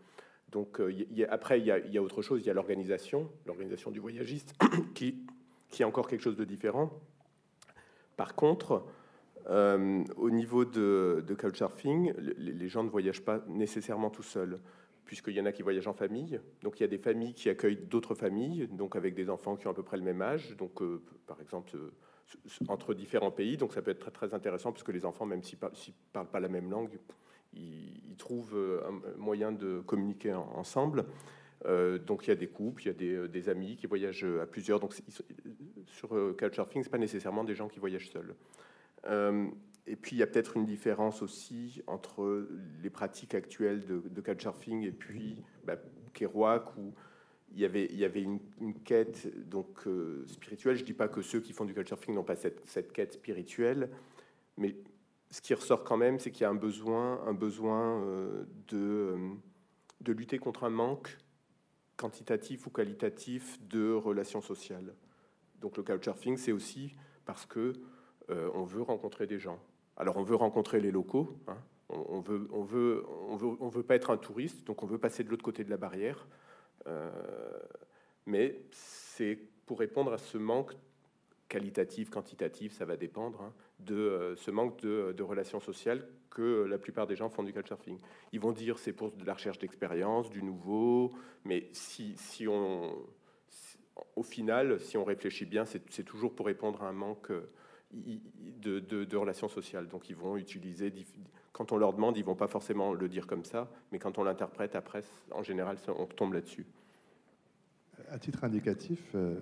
[0.50, 0.80] Donc
[1.28, 4.54] après, il y, a, autre chose, il y a l'organisation, l'organisation du voyagiste,
[4.94, 5.16] qui,
[5.68, 6.90] qui est encore quelque chose de différent.
[8.20, 8.84] Par contre,
[9.48, 14.60] au niveau de, de couchsurfing, les, gens ne voyagent pas nécessairement tout seuls
[15.06, 16.38] puisqu'il y en a qui voyagent en famille.
[16.62, 19.66] Donc il y a des familles qui accueillent d'autres familles, donc avec des enfants qui
[19.68, 20.54] ont à peu près le même âge.
[20.82, 21.90] Euh, par exemple euh,
[22.68, 23.56] entre différents pays.
[23.56, 26.48] Donc ça peut être très, intéressant puisque les enfants, même s'ils ne parlent pas la
[26.48, 27.00] même langue,
[27.54, 31.06] ils, trouvent euh, un moyen de communiquer ensemble.
[31.64, 34.46] Donc il y a des couples, il y a des, des amis qui voyagent à
[34.46, 34.80] plusieurs.
[34.80, 34.94] Donc
[35.86, 36.08] sur
[36.38, 38.34] Couchsurfing, ce n'est pas nécésairement des gens qui voyagent seuls.
[39.86, 42.46] Et puis, il y a peut-être une différence aussi entre
[42.82, 45.76] les pratiques actuelles de, de couchsurfing et puis bah,
[46.12, 46.94] Kerouac, où
[47.52, 48.38] il y avait, une,
[48.84, 50.76] quête donc, euh, spirituelle.
[50.76, 53.14] Je ne dis pas que ceux qui font du couchsurfing n'ont pas cette, cette, quête
[53.14, 53.90] spirituelle,
[54.56, 54.76] mais
[55.30, 58.76] ce qui ressort quand même, c'est qu'il y a un besoin, un besoin euh, de,
[58.76, 59.16] euh,
[60.00, 61.18] de lutter contre un manque
[62.01, 64.94] quantitatif ou qualitatif de relations sociales.
[65.61, 66.94] Donc le couchsurfing, c'est aussi
[67.26, 67.74] parce que
[68.28, 69.59] on veut rencontrer des gens.
[69.96, 71.59] Alors on veut rencontrer les locaux, hein.
[71.90, 74.98] on, veut, on, veut, on, veut, on veut pas être un touriste, donc on veut
[74.98, 76.26] passer de l'autre côté de la barrière.
[76.86, 77.11] Euh,
[78.24, 80.72] mais c'est pour répondre à ce manque
[81.51, 86.78] qualitatif, quantitatif, ça va dépendre, hein, de euh, ce manque de, relations sociales que la
[86.78, 87.98] plupart des gens font du couchsurfing.
[88.32, 91.12] Ils vont dire c'est pour de la recherche d'expérience, du nouveau,
[91.44, 92.94] mais si, si on,
[94.16, 97.32] au final, si on réfléchit bien, c'est toujours pour répondre à un manque
[97.92, 99.88] de, relations sociales.
[99.88, 100.92] Donc ils vont utiliser,
[101.53, 104.22] quand on leur demande, ils vont pas forcément le dire comme ça, mais quand on
[104.22, 106.66] l'interprète après, en général, on tombe là-dessus.
[108.09, 109.40] À titre indicatif, euh,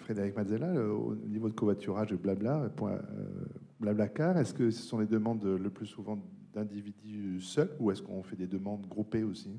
[0.00, 3.44] Frédéric Mazzella, au niveau de covoiturage, blabla, point, euh,
[3.80, 6.18] Blablacar, est-ce que ce sont les demandes le plus souvent
[6.52, 9.58] d'individus seuls ou est-ce qu'on fait des demandes groupées aussi?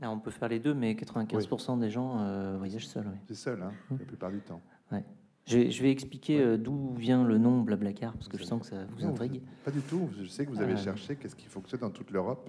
[0.00, 3.10] On peut faire les deux, mais 95% des gens euh, voyagent seuls.
[3.26, 3.96] C'est seul, hein, mmh.
[3.98, 4.60] la plupart du temps.
[5.44, 8.84] Je, vais expliquer euh, d'où vient le nom Blablacar, parce que je sens que ça
[8.96, 9.42] vous intrigue.
[9.64, 10.08] Pas du tout.
[10.20, 12.48] Je sais que vous avez cherché qu'est-ce qui fonctionne dans toute l'Europe.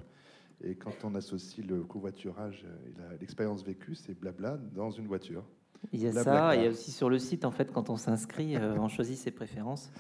[0.64, 5.44] Et quand on associe le covoiturage et l'expérience vécue, c'est blabla dans une voiture.
[5.92, 7.98] Il y a ça, il y a aussi sur le site, en fait, quand on
[7.98, 9.92] s'inscrit, euh, on choisit ses préférences.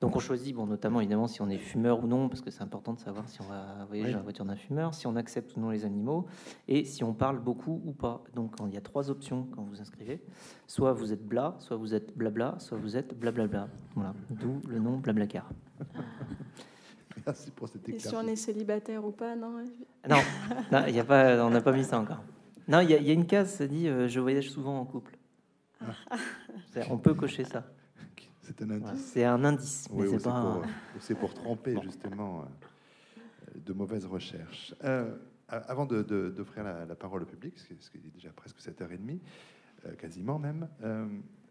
[0.00, 2.62] Donc on choisit, bon, notamment évidemment si on est fumeur ou non, parce que c'est
[2.62, 5.54] important de savoir si on va voyager dans la voiture d'un fumeur, si on accepte
[5.56, 6.26] ou non les animaux,
[6.68, 8.24] et si on parle beaucoup ou pas.
[8.34, 10.22] Donc il y a trois options quand vous inscrivez.
[10.66, 13.68] Soit vous êtes bla, soit vous êtes blabla, soit vous êtes blablabla.
[13.94, 15.50] Voilà, d'où le nom Blablacar.
[17.26, 19.64] Merci pour cette Et si on est célibataire ou pas, non
[20.08, 22.22] Non, y a pas, on n'a pas mis ça encore.
[22.70, 25.16] Non, il y, a une case, ça dit euh, je voyage souvent en couple.
[25.80, 25.92] Ah.
[26.88, 27.66] On peut cocher ça.
[28.42, 29.04] C'est un indice.
[29.12, 30.62] c'est un indice, mais c'est pas.
[31.00, 34.72] C'est pour, tromper justement euh, de mauvaises recherches.
[34.84, 35.16] Euh,
[35.48, 39.18] avant d'offrir la, parole au public, ce qui est déjà presque 7h30,
[39.98, 40.68] quasiment même,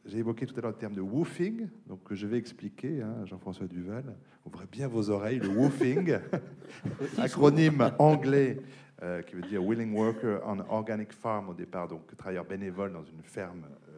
[0.05, 3.67] j'ai évoqué tout à l'heure le terme de woofing, donc je vais expliquer, hein, Jean-François
[3.67, 4.15] Duval,
[4.45, 6.17] ouvrez bien vos oreilles, le woofing,
[7.17, 8.61] acronyme anglais
[9.02, 13.04] euh, qui veut dire Willing Worker on Organic Farm au départ, donc travailleur bénévole dans
[13.06, 13.97] une ferme euh,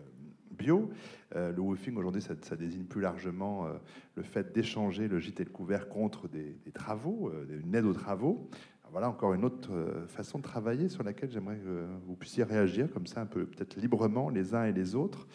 [0.52, 0.92] bio.
[1.36, 3.68] Euh, le woofing aujourd'hui, ça, désigne plus largement
[4.16, 8.48] le fait d'échanger le gîte et le couvert contre des, travaux, une aide aux travaux.
[8.92, 9.72] voilà encore une autre
[10.08, 13.78] façon de travailler sur laquelle j'aimerais que vous puissiez réagir comme ça un peu peut-être
[13.78, 15.28] librement les uns et les autres.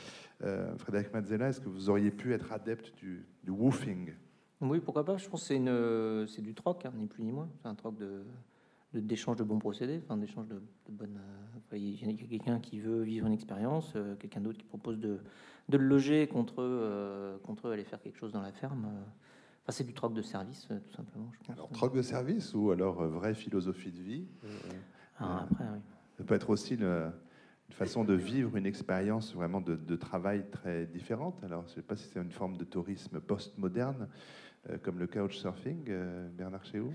[0.77, 4.13] Frédéric Mazzella, est-ce que vous auriez pu être adepte du, woofing?
[4.61, 5.17] Oui, pourquoi pas.
[5.17, 7.49] Je pense que c'est du troc, hein, ni plus ni moins.
[7.61, 8.23] C'est un troc de,
[9.01, 11.21] d'échange de bons procédés, enfin d'échange de, bonnes.
[11.73, 14.99] Euh, il y a quelqu'un qui veut vivre une expérience, euh, quelqu'un d'autre qui propose
[14.99, 15.19] de,
[15.69, 18.87] de, le loger contre eux, euh, contre eux aller faire quelque chose dans la ferme.
[19.63, 21.31] Enfin, c'est du troc de service, tout simplement.
[21.33, 24.27] Je Alors, troc de service ou alors vraie philosophie de vie
[25.19, 25.81] ah, après, oui.
[26.19, 27.11] Ça peut être aussi une,
[27.71, 31.43] façon de vivre une expérience vraiment de, de, travail très différente.
[31.43, 34.09] Alors, je ne sais pas si c'est une forme de tourisme post-moderne,
[34.83, 35.91] comme le couchsurfing,
[36.37, 36.93] Bernard Chéou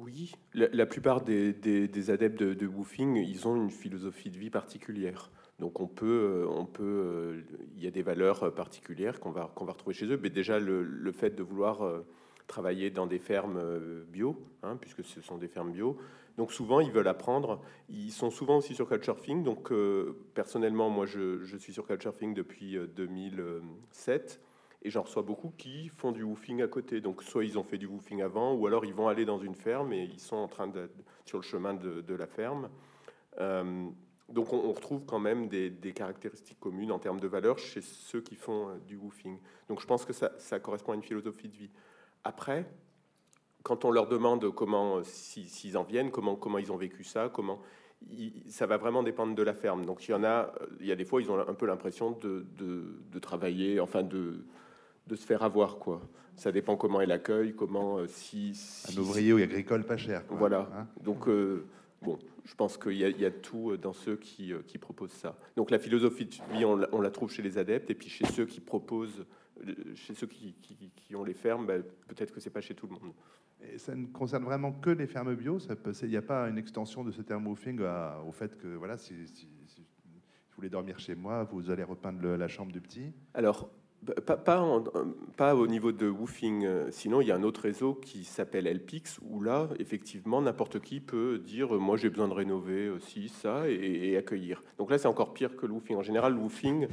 [0.00, 5.30] oui, la, plupart des, adeptes de, woofing, ils ont une philosophie de vie particulière.
[5.58, 7.40] Donc on peut, euh, on peut, euh,
[7.76, 10.18] il y a des valeurs particulières qu'on va, qu'on va retrouver chez eux.
[10.22, 12.06] Mais déjà le, fait de vouloir euh,
[12.46, 13.60] travailler dans des fermes
[14.12, 15.96] bio, hein, puisque ce sont des fermes bio.
[16.36, 17.60] Donc souvent ils veulent apprendre.
[17.88, 19.42] Ils sont souvent aussi sur Couchsurfing.
[19.42, 19.72] Donc
[20.34, 24.40] personnellement, moi je, je, suis sur Couchsurfing depuis 2007.
[24.82, 27.00] Et j'en reçois beaucoup qui font du woofing à côté.
[27.00, 29.54] Donc, soit ils ont fait du woofing avant, ou alors ils vont aller dans une
[29.54, 30.90] ferme et ils sont en train de,
[31.24, 32.70] sur le chemin de, la ferme.
[33.40, 33.88] Euh,
[34.28, 38.36] donc, on, retrouve quand même des, caractéristiques communes en termes de valeur chez ceux qui
[38.36, 39.38] font euh, du woofing.
[39.68, 41.70] Donc, je pense que ça, correspond à une philosophie de vie.
[42.22, 42.64] Après,
[43.64, 47.60] quand on leur demande comment, s'ils en viennent, comment, comment ils ont vécu ça, comment
[48.48, 49.84] ça va vraiment dépendre de la ferme.
[49.84, 52.12] Donc il y en a, il y a des fois ils ont un peu l'impression
[52.12, 54.44] de, de, travailler, enfin de,
[55.08, 56.02] de se faire avoir, quoi.
[56.36, 58.52] Ça dépend comment elle accueille, comment euh, si,
[58.92, 60.22] un ouvrier ou agricole pas cher.
[60.28, 60.70] Voilà.
[60.72, 60.86] Hein.
[61.02, 61.66] Donc euh,
[62.00, 65.36] bon, je pense qu'il y, y, a tout dans ceux qui, euh, qui, proposent ça.
[65.56, 68.46] Donc la philosophie de vie, on, la trouve chez les adeptes et puis chez ceux
[68.46, 69.26] qui proposent,
[69.96, 72.92] chez ceux qui, qui, ont les fermes, ben, peut-être que c'est pas chez tout le
[72.92, 73.12] monde.
[73.72, 75.58] Et ça ne concerne vraiment que les fermes bio.
[75.58, 77.80] Il n'y a pas une extension de ce terme woofing
[78.24, 82.36] au fait que voilà, si, si, si, vous voulez dormir chez moi, vous allez repeindre
[82.36, 83.12] la chambre du petit?
[83.34, 83.68] Alors
[84.26, 88.24] pas, pas, au niveau de woofing, euh, sinon il y a un autre réseau qui
[88.24, 93.28] s'appelle Elpix, où là, effectivement, n'importe qui peut dire Moi j'ai besoin de rénover aussi
[93.28, 94.62] ça et, accueillir.
[94.78, 95.96] Donc là, c'est encore pire que le woofing.
[95.96, 96.88] En général, le woofing,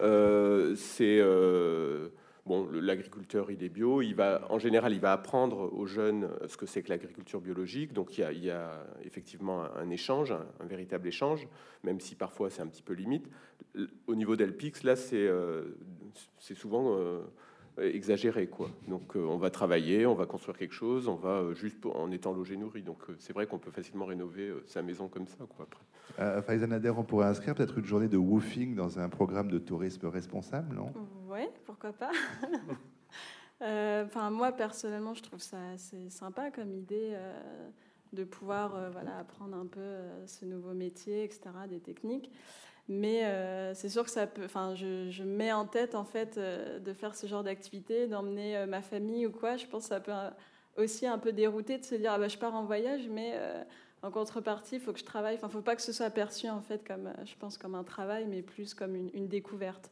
[0.00, 1.18] euh, c'est.
[1.20, 2.08] Euh,
[2.46, 4.02] bon, l'agriculteur, il est bio.
[4.02, 7.92] Il va, en général, il va apprendre aux jeunes ce que c'est que l'agriculture biologique.
[7.92, 11.46] Donc, il y a, effectivement un, échange, un, véritable échange,
[11.84, 13.28] même si parfois c'est un petit peu limite.
[14.06, 15.28] Au niveau d'Elpix, là, c'est
[16.38, 17.22] c'est souvent euh,
[17.78, 18.70] exagéré quoi.
[18.88, 22.10] Donc euh, on va travailler, on va construire quelque chose, on va euh, juste en
[22.10, 22.82] étant logé nourri.
[22.82, 25.84] Donc c'est vrai qu'on peut facilement rénover sa maison comme ça quoi après.
[26.98, 30.92] On pourrait inscrire peut-être une journée de woofing dans un programme de tourisme responsable, non?
[31.36, 32.10] Oui, pourquoi pas.
[33.58, 37.16] Enfin moi personnellement, je trouve ça assez sympa comme idée
[38.12, 42.30] de pouvoir voilà apprendre un peu ce nouveau métier, etc., des techniques.
[42.88, 44.44] Mais euh, c'est sûr que ça peut.
[44.44, 48.56] Enfin, je, je, mets en tête en fait euh, de faire ce genre d'activité, d'emmener
[48.56, 49.56] euh, ma famille ou quoi.
[49.56, 50.12] Je pense que ça peut
[50.76, 53.34] aussi un peu dérouter de se dire ah bah, je pars en voyage, mais
[54.02, 55.34] en contrepartie, il faut que je travaille.
[55.36, 58.26] Enfin, faut pas que ce soit perçu en fait comme, je pense, comme un travail,
[58.26, 59.90] mais plus comme une découverte.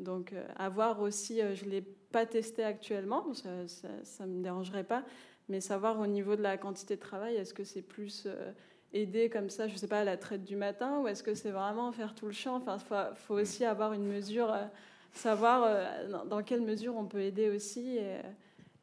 [0.00, 5.04] Donc, avoir aussi, je l'ai pas testé actuellement, ça ne me dérangerait pas,
[5.48, 8.26] mais savoir au niveau de la quantité de travail, est-ce que c'est plus
[8.92, 11.34] aider comme ça, je ne sais pas, à la traite du matin, ou est-ce que
[11.34, 12.56] c'est vraiment faire tout le champ?
[12.56, 14.64] Enfin, il faut, aussi avoir une mesure, euh,
[15.12, 17.98] savoir euh, dans, quelle mesure on peut aider aussi.
[17.98, 18.16] Et,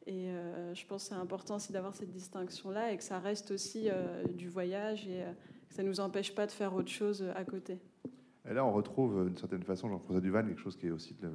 [0.06, 3.50] et euh, je pense que c'est important aussi d'avoir cette distinction-là et que ça reste
[3.50, 3.88] aussi
[4.34, 5.24] du voyage et
[5.68, 7.78] que ça ne nous empêche pas de faire autre chose à côté.
[8.50, 11.28] Et là, on retrouve d'une certaine façon, Jean-François Duval, quelque chose qui est aussi de,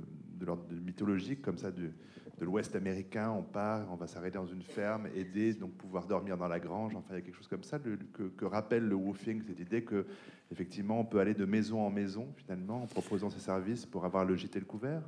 [0.45, 1.91] l'ordre mythologique, comme ça, du,
[2.39, 6.37] de l'Ouest américain, on part, on va s'arrêter dans une ferme, aider, donc pouvoir dormir
[6.37, 6.95] dans la grange.
[6.95, 10.05] Enfin, il y a quelque chose comme ça que, rappelle le woofing, cette idée que
[10.51, 14.25] effectivement on peut aller de maison en maison finalement en proposant ses services pour avoir
[14.25, 15.01] le gîte et le couvert.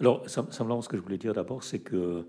[0.00, 2.26] Alors, simplement, ce que je voulais dire d'abord, c'est que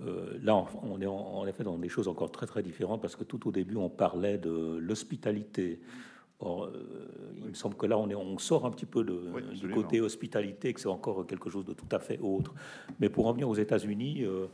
[0.00, 3.24] euh, là, on est en, effet dans des choses encore très très différentes parce que
[3.24, 5.80] tout au début, on parlait de l'hospitalité.
[6.38, 7.19] Or, euh,
[7.50, 9.20] il me semble que là, on, est, on sort un petit peu de,
[9.54, 12.54] du côté hospitalité, que c'est encore quelque chose de tout à fait autre.
[13.00, 14.46] Mais pour en venir aux États-Unis, euh,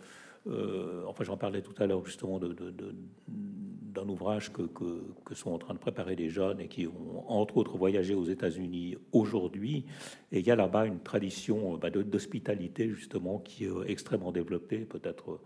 [0.47, 5.59] euh, enfin, j'en parlais tout à l'heure justement d'un de, ouvrage que, que, sont en
[5.59, 9.84] train de préparer des jeunes et qui ont entre autres voyagé aux États-Unis aujourd'hui.
[10.32, 15.38] Et il y a là-bas une tradition bah, d'hospitalité justement qui est extrêmement développée, peut-être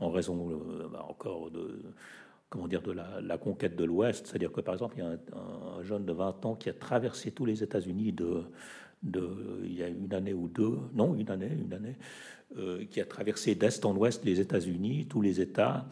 [0.00, 0.58] en raison
[0.90, 1.82] bah, encore de
[2.54, 4.28] comment dire, de la, conquête de l'Ouest.
[4.28, 7.32] C'est-à-dire que, par exemple, il y a un, jeune de 20 ans qui a traversé
[7.32, 8.44] tous les États-Unis de,
[9.64, 11.96] il y a une année ou deux, non, une année, une année,
[12.56, 15.88] euh, qui a traversé d'est en ouest les États-Unis, tous les États,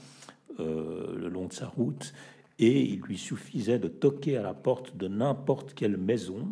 [0.60, 2.14] euh, le long de sa route,
[2.60, 6.46] et il lui suffisait de toquer à la porte de n'importe quelle maison,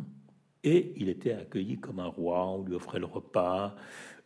[0.65, 3.77] et il était accueilli comme un roi, on lui offrait le repas,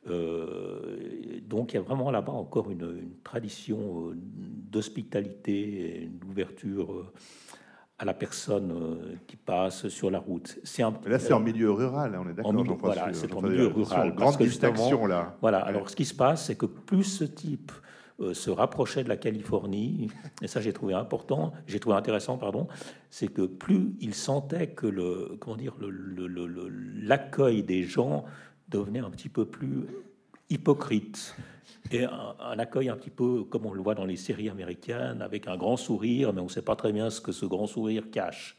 [0.07, 7.13] euh, donc il y a vraiment là-bas encore une, tradition euh, d'hospitalité et d'ouverture euh,
[7.99, 10.59] à la personne qui passe sur la route.
[10.65, 10.93] C'est un...
[11.07, 12.79] Là, c'est en milieu rural, hein, on est d'accord.
[12.81, 14.15] Voilà, c'est en milieu rural.
[14.15, 15.37] Grande distinction là.
[15.41, 15.61] Voilà.
[15.61, 17.71] Alors, ce qui se passe, c'est que plus ce type
[18.33, 20.09] se rapprochait de la Californie,
[20.43, 22.69] et ça j'ai trouvé important, j'ai trouvé intéressant, pardon,
[23.11, 28.25] c'est que plus il sentait que le, comment dire, l'accueil le, des gens
[28.69, 29.87] devenait un petit peu plus
[30.51, 31.35] hypocrite
[31.91, 35.47] et un, accueil un petit peu comme on le voit dans les séries américaines, avec
[35.49, 38.11] un grand sourire, mais on ne sait pas très bien ce que ce grand sourire
[38.11, 38.57] cache.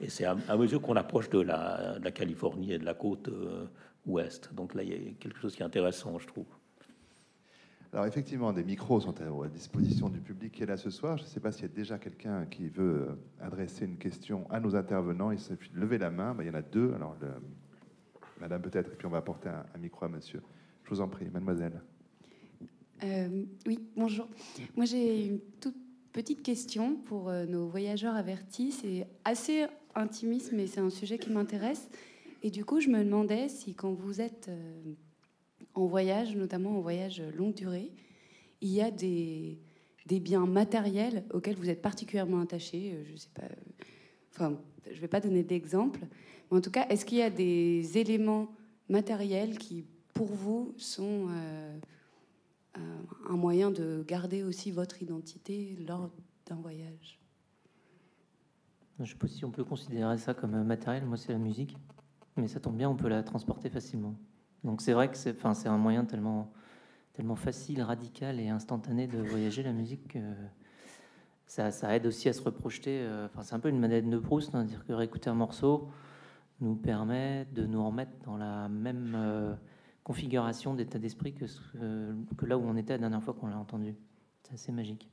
[0.00, 3.66] Et c'est à, mesure qu'on approche de la, Californie et de la côte euh,
[4.06, 4.50] ouest.
[4.54, 6.46] Donc là, il y a quelque chose qui est intéressant, je trouve.
[7.92, 11.16] Alors effectivement, des micros sont à, disposition du public qui est là ce soir.
[11.16, 14.60] Je ne sais pas s'il y a déjà quelqu'un qui veut adresser une question à
[14.60, 15.30] nos intervenants.
[15.30, 16.34] Il suffit de lever la main.
[16.34, 16.92] Ben, il y en a deux.
[16.94, 17.28] Alors le,
[18.40, 20.42] Madame peut-être, et puis on va apporter un, micro à Monsieur.
[20.84, 21.80] Je vous en prie, Mademoiselle.
[23.02, 24.28] Euh, oui, bonjour.
[24.76, 25.76] Moi, j'ai une toute
[26.12, 28.72] petite question pour euh, nos voyageurs avertis.
[28.72, 31.88] C'est assez intimiste, mais c'est un sujet qui m'intéresse.
[32.42, 34.94] Et du coup, je me demandais si, quand vous êtes euh,
[35.74, 37.92] en voyage, notamment en voyage longue durée,
[38.60, 39.58] il y a des,
[40.06, 43.04] biens matériels auxquels vous êtes particulièrement attaché.
[43.10, 43.42] Je sais pas.
[44.36, 46.00] Enfin, je ne vais pas donner d'exemple,
[46.50, 48.48] en tout cas, est-ce qu'il y a des éléments
[48.88, 49.84] matériels qui,
[50.14, 51.78] pour vous, sont euh,
[52.76, 52.80] euh,
[53.28, 56.10] un moyen de garder aussi votre identité lors
[56.46, 57.18] d'un voyage?
[58.98, 61.04] Je ne sais pas si on peut considérer ça comme matériel.
[61.04, 61.76] Moi, c'est la musique.
[62.36, 64.14] Mais ça tombe bien, on peut la transporter facilement.
[64.62, 66.52] Donc c'est vrai que c'est, un moyen tellement,
[67.34, 70.18] facile, radical et instantané de voyager, la musique, que
[71.46, 73.00] ça, ça aide aussi à se reprojeter.
[73.00, 75.88] Euh, enfin, c'est un peu une manette de Proust, hein, dire que réécouter un morceau,
[76.60, 79.54] nous permet de nous remettre dans la même euh,
[80.02, 83.94] configuration d'état d'esprit que, que là où on était la dernière fois qu'on l'a entendu.
[84.42, 85.08] C'est assez magique.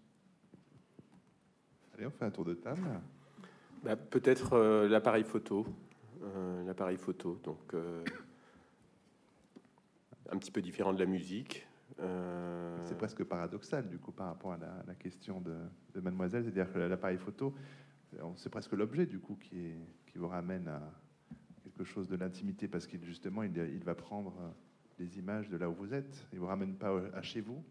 [1.93, 2.81] Allez, on fait un tour de table.
[3.83, 5.65] Bah, peut-être euh, l'appareil photo.
[6.23, 7.75] Euh, l'appareil photo, donc
[10.31, 11.67] un petit peu différent de la musique.
[12.83, 15.55] C'est presque paradoxal du coup par rapport à la, question de,
[15.95, 17.53] de Mademoiselle, c'est-à-dire que l'appareil photo,
[18.35, 19.77] c'est presque l'objet du coup qui, est,
[20.07, 20.81] qui vous ramène à,
[21.63, 24.33] quelque chose de l'intimité parce qu'il justement il, il, va prendre
[24.99, 26.27] des euh, images de là où vous êtes.
[26.33, 27.63] Il vous ramène pas à chez vous?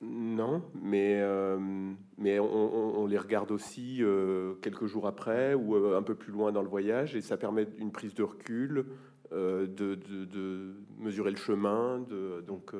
[0.00, 6.16] Non, mais euh, mais on, les regarde aussi euh, quelques jours après ou un peu
[6.16, 8.86] plus loin dans le voyage et ça permet une prise de recul,
[9.30, 12.00] de, de, mesurer le chemin.
[12.00, 12.74] De, donc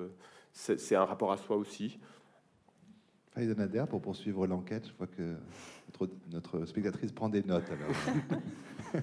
[0.52, 1.98] c'est un rapport à soi aussi.
[3.34, 5.36] Faïda Nader, pour poursuivre l'enquête, je vois que
[6.00, 9.02] notre, notre spectatrice prend des notes alors.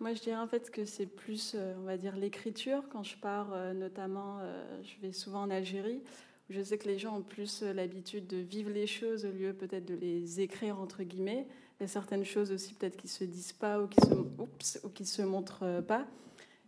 [0.00, 2.82] Moi, je dirais en fait que c'est plus, euh, on va dire, l'écriture.
[2.90, 6.02] Quand je pars, euh, notamment, euh, je vais souvent en Algérie,
[6.50, 9.52] où je sais que les gens ont plus l'habitude de vivre les choses au lieu
[9.52, 11.46] peut-être de les écrire, entre guillemets.
[11.78, 14.80] Il y a certaines choses aussi peut-être qui se disent pas ou qui se, oups,
[14.82, 16.04] ou qui se montrent pas.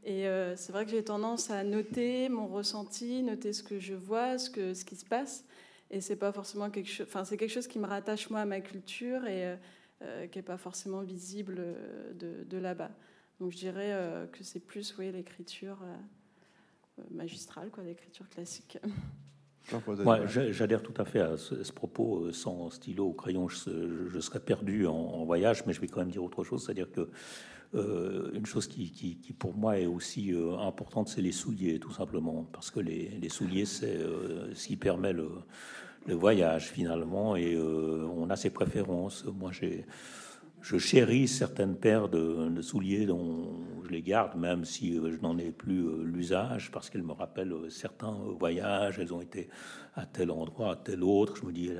[0.04, 3.94] Et euh, c'est vrai que j'ai tendance à noter mon ressenti, noter ce que je
[3.94, 5.44] vois, ce, que, ce qui se passe.
[5.90, 7.06] Et c'est pas forcément quelque chose.
[7.08, 9.56] Enfin, c'est quelque chose qui me rattache moi à ma culture et
[10.02, 11.62] euh, qui n'est pas forcément visible
[12.14, 12.90] de, de là-bas.
[13.40, 15.78] Donc je dirais que c'est plus, oui, l'écriture
[17.10, 18.78] magistrale, quoi, l'écriture classique.
[19.72, 22.30] Ouais, J'adhère tout à fait à ce, propos.
[22.32, 26.22] Sans stylo ou crayon, je, serais perdu en, voyage, mais je vais quand même dire
[26.22, 27.08] autre chose, c'est-à-dire que
[27.74, 31.92] euh, une chose qui, qui, pour moi est aussi euh, importante, c'est les souliers, tout
[31.92, 35.28] simplement, parce que les, les souliers, c'est euh, ce qui permet le,
[36.06, 39.24] le, voyage finalement, et on a ses préférences.
[39.24, 39.86] Moi, j'ai
[40.64, 45.52] je chéris certaines paires de, souliers dont je les garde, même si je n'en ai
[45.52, 48.98] plus l'usage, parce qu'elles me rappellent certains voyages.
[48.98, 49.50] Elles ont été
[49.94, 51.36] à tel endroit, à tel autre.
[51.36, 51.70] Je me dis,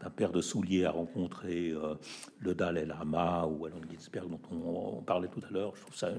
[0.00, 1.94] d'un paire de souliers à rencontrer euh,
[2.38, 5.74] le Dalai Lama ou Alan Ginsberg dont on, parlait tout à l'heure.
[5.74, 6.10] Je trouve ça,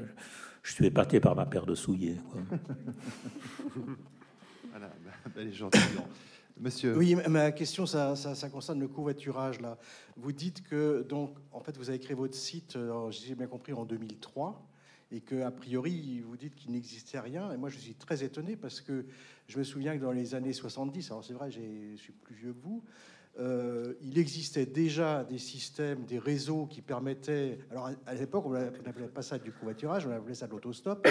[0.64, 2.18] je, suis épaté par ma paire de souliers.
[4.72, 4.92] voilà,
[5.34, 5.54] belle
[6.60, 6.98] Monsieur.
[6.98, 9.62] Oui, ma question, ça, ça, concerne le covoiturage.
[9.62, 9.78] Là.
[10.16, 13.74] Vous dites que, donc, en fait, vous avez créé votre site, euh, j'ai bien compris,
[13.74, 14.68] en 2003,
[15.12, 17.52] et que a priori, vous dites qu'il n'existait rien.
[17.52, 19.06] Et moi, je suis très étonné parce que
[19.48, 22.54] je me souviens que dans les années 70, alors c'est vrai, je suis plus vieux
[22.54, 22.84] que vous,
[23.40, 27.60] euh, il existait déjà des systèmes, des réseaux qui permettaient.
[27.70, 31.08] Alors à l'époque, on n'appelait pas ça du covoiturage, on appelait ça de l'autostop.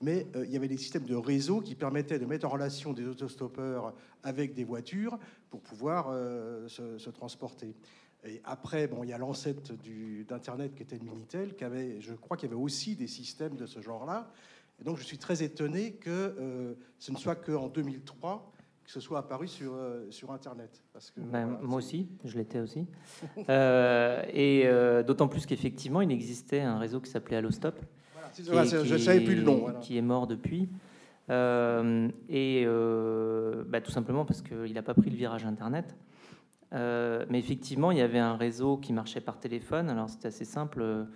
[0.00, 2.92] Mais euh, il y avait des systèmes de réseaux qui permettaient de mettre en relation
[2.92, 5.18] des autostoppeurs avec des voitures
[5.50, 7.74] pour pouvoir euh, se, transporter.
[8.24, 9.72] Et après, bon, il y a l'ancêtre
[10.26, 13.56] d'Internet qui était le Minitel, qui avait, je crois qu'il y avait aussi des systèmes
[13.56, 14.30] de ce genre-là.
[14.84, 18.52] Donc je suis très étonné que ce ne soit qu'en 2003
[18.88, 20.82] que ce soit apparu sur, euh, sur Internet.
[20.94, 22.86] Parce que, ben, moi aussi, je l'étais aussi.
[23.50, 27.78] Euh, et euh, d'autant plus qu'effectivement, il existait un réseau qui s'appelait Allostop.
[28.46, 29.74] Voilà, je ne savais plus le nom.
[29.80, 30.68] Qui est mort depuis.
[31.28, 32.66] et
[33.68, 35.96] bah, tout simplement parce qu'il n'a pas pris le virage Internet.
[36.72, 39.90] mais effectivement, il y avait un réseau qui marchait par téléphone.
[39.90, 41.06] Alors c'était assez simple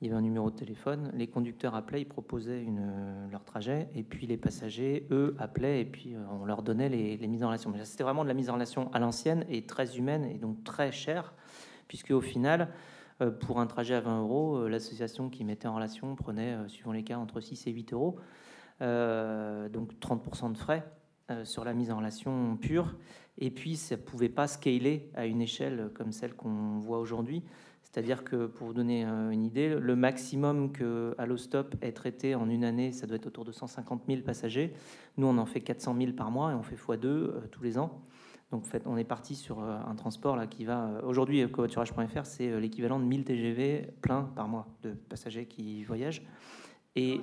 [0.00, 3.88] il y avait un numéro de téléphone, les conducteurs appelaient, ils proposaient euh, leur trajet,
[3.94, 7.48] et puis les passagers, eux, appelaient, et puis euh, on leur donnait les, mises en
[7.48, 7.72] relation.
[7.84, 10.92] C'était vraiment de la mise en relation à l'ancienne, et très humaine, et donc très
[10.92, 11.32] chère,
[11.88, 12.68] puisque au final,
[13.22, 17.02] euh, pour un trajet à 20 euros, l'association qui mettait en relation prenait, suivant les
[17.02, 18.18] cas, entre 6 et 8 euros,
[18.80, 20.86] donc 30% de frais
[21.44, 22.94] sur la mise en relation pure,
[23.38, 27.42] et puis ça ne pouvait pas scaler à une échelle comme celle qu'on voit aujourd'hui.
[27.96, 32.50] C'est-à-dire que, pour vous donner euh, une idée, le maximum que Allostop ait traité en
[32.50, 34.74] une année, ça doit être autour de 150 000 passagers.
[35.16, 37.78] Nous, on en fait 400 000 par mois et on fait x2 euh, tous les
[37.78, 38.02] ans.
[38.50, 41.00] Donc, en fait, on est parti sur euh, un transport là, qui va.
[41.04, 46.22] Aujourd'hui, covoiturage.fr, c'est l'équivalent de 1000 TGV plein par mois de passagers qui voyagent.
[46.96, 47.20] Et.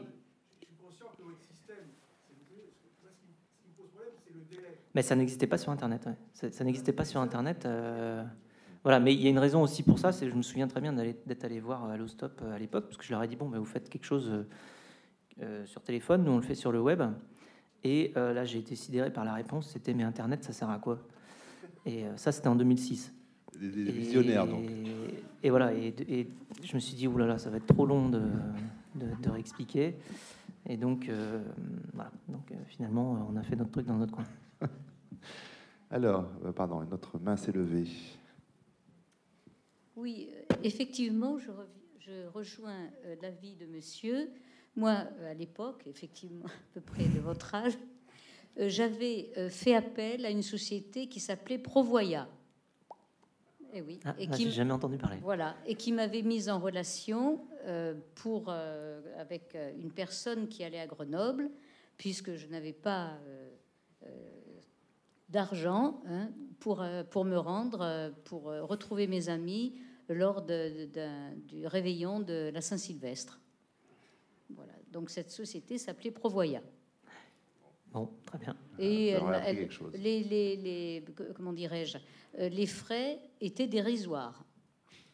[4.96, 6.08] Mais ça n'existait pas sur Internet.
[6.34, 7.68] Ça, n'existait pas sur Internet.
[8.84, 10.82] Voilà, mais il y a une raison aussi pour ça, c'est je me souviens très
[10.82, 13.48] bien d'être allé voir Allostop euh, à l'époque, parce que je leur ai dit, bon,
[13.48, 14.44] ben, vous faites quelque chose euh,
[15.42, 17.02] euh, sur téléphone, nous on le fait sur le web.
[17.86, 21.00] Et là, j'ai été sidéré par la réponse, c'était, mais Internet, ça sert à quoi?
[21.86, 23.14] Et ça, c'était en 2006.
[23.60, 24.64] Des, visionnaires, donc.
[25.44, 25.94] Et voilà, et,
[26.64, 28.22] je me suis dit, oulala, ça va être trop long de,
[28.96, 29.96] de, réexpliquer.
[30.70, 31.12] Et donc,
[31.94, 34.24] voilà, donc finalement, on a fait notre truc dans notre coin.
[35.90, 37.88] Alors, pardon, notre main s'est levée.
[39.96, 41.52] Oui, euh, effectivement, je,
[42.34, 44.30] rejoins euh, l'avis de monsieur.
[44.76, 47.78] Moi, euh, à l'époque, effectivement, à peu près de votre âge,
[48.58, 52.28] j'avais fait appel à une société qui s'appelait Provoya.
[53.72, 55.18] Et eh oui, ah, et qui jamais entendu parler.
[55.24, 57.44] Voilà, et qui m'avait mise en relation
[58.14, 58.52] pour
[59.18, 61.50] avec une personne qui allait à Grenoble,
[61.98, 63.18] puisque je n'avais pas
[65.34, 66.30] d'argent hein,
[66.60, 69.76] pour, pour me rendre, pour retrouver mes amis,
[70.10, 73.40] lors du réveillon de la Saint-Sylvestre.
[74.50, 74.74] Voilà.
[74.92, 76.62] Donc cette société s'appelait Provoya.
[77.92, 78.56] Bon, très bien.
[78.80, 79.16] Et
[79.94, 81.06] les, les, les,
[81.36, 81.98] comment dirais-je,
[82.40, 84.44] euh, les frais étaient dérisoires.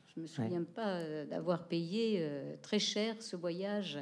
[0.08, 4.00] Je me souviens pas euh, d'avoir payé euh, très cher ce voyage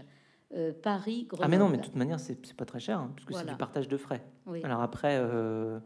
[0.82, 1.28] Paris.
[1.40, 3.58] Ah mais non, mais de toute manière, c'est pas très cher, hein, puisque c'est du
[3.58, 4.24] partage de frais.
[4.64, 5.18] Alors après.
[5.20, 5.80] Euh,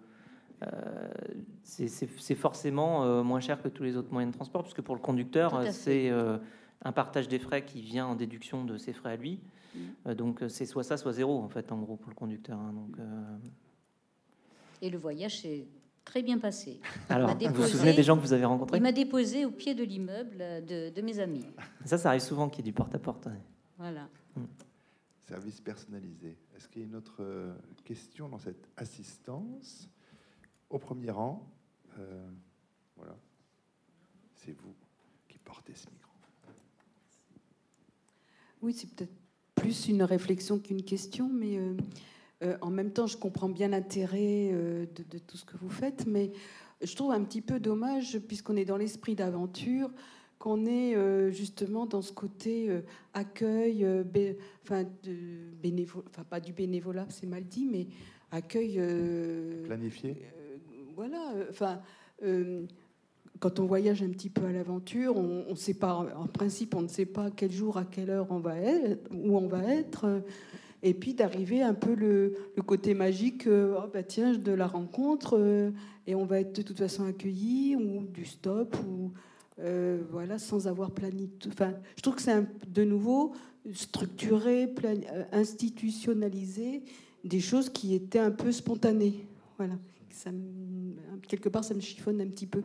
[1.63, 5.01] c'est forcément euh, moins cher que tous les autres moyens de transport, puisque pour le
[5.01, 6.37] conducteur, c'est euh,
[6.83, 9.39] un partage des frais qui vient en déduction de ses frais à lui.
[9.73, 10.13] Mm.
[10.15, 12.59] donc c'est soit ça, soit zéro, en fait, en gros, pour le conducteur.
[12.59, 12.73] Hein.
[12.73, 12.97] donc,
[14.81, 15.65] Et le voyage s'est
[16.03, 16.79] très bien passé.
[17.09, 19.73] Alors, vous vous souvenez des gens que vous avez rencontrés Il m'a déposé au pied
[19.73, 21.45] de l'immeuble de, mes amis.
[21.85, 23.27] Ça, ça arrive souvent qu'il y ait du porte-à-porte.
[23.77, 24.07] Voilà.
[24.35, 24.43] Mm.
[25.21, 26.37] service personnalisé.
[26.55, 29.89] Est-ce qu'il y a une autre euh, question dans cette assistance?
[30.71, 31.47] Au premier rang,
[31.99, 32.29] euh,
[32.95, 33.15] voilà,
[34.33, 34.73] c'est vous
[35.27, 36.11] qui portez ce micro.
[38.61, 39.13] Oui, c'est peut-être
[39.55, 41.59] plus une réflexion qu'une question, mais
[42.41, 46.05] euh, en même temps, je comprends bien l'intérêt de, de, tout ce que vous faites,
[46.07, 46.31] mais
[46.81, 49.91] je trouve un petit peu dommage, puisqu'on est dans l'esprit d'aventure,
[50.41, 52.81] qu'on est euh, justement dans ce côté euh,
[53.13, 54.03] accueil, euh,
[54.63, 55.15] enfin, de
[55.61, 57.87] bénévo enfin pas du bénévolat, c'est mal dit, mais
[58.31, 58.81] accueil.
[59.65, 60.17] Planifié
[61.01, 61.81] Voilà, enfin.
[63.39, 66.81] quand on voyage un petit peu à l'aventure, on, on sait pas, en principe, on
[66.83, 70.21] ne sait pas quel jour, à quelle heure on va être, où on va être
[70.83, 75.71] et puis d'arriver un peu le, côté magique, oh bah tiens, de la rencontre,
[76.07, 79.11] et on va être de toute façon accueilli, ou du stop, ou
[79.59, 81.29] euh, voilà, sans avoir planifié.
[81.47, 83.33] Enfin, je trouve que c'est de nouveau
[83.73, 86.83] structuré, euh, institutionnalisé
[87.23, 89.27] des choses qui étaient un peu spontanées.
[89.57, 89.75] Voilà,
[90.13, 90.31] ça
[91.27, 92.63] quelque part, ça me chiffonne un petit peu.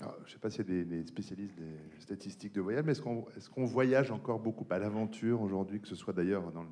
[0.00, 3.02] je ne sais pas s'il y a des, spécialistes des statistiques de voyage, mais est-ce
[3.02, 3.26] qu'on
[3.64, 6.64] est voyage encore beaucoup à l'aventure aujourd'hui, que ce soit d'ailleurs dans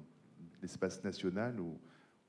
[0.63, 1.79] l'espace national ou,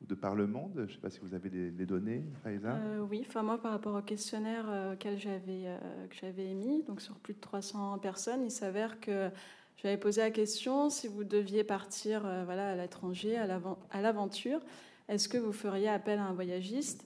[0.01, 0.73] de par le monde?
[0.75, 3.95] Je ne sais pas si vous avez des, données, euh, Oui, enfin moi par rapport
[3.95, 8.43] au questionnaire euh, auquel j'avais euh, que j'avais émis, donc sur plus de 300 personnes,
[8.43, 9.29] il s'avère que
[9.77, 14.59] j'avais posé la question si vous deviez partir voilà à l'étranger, à l'aventure,
[15.07, 17.05] est-ce que vous feriez appel à un voyagiste?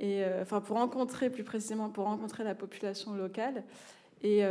[0.00, 3.62] Et enfin pour rencontrer plus précisément pour rencontrer la population locale
[4.22, 4.42] et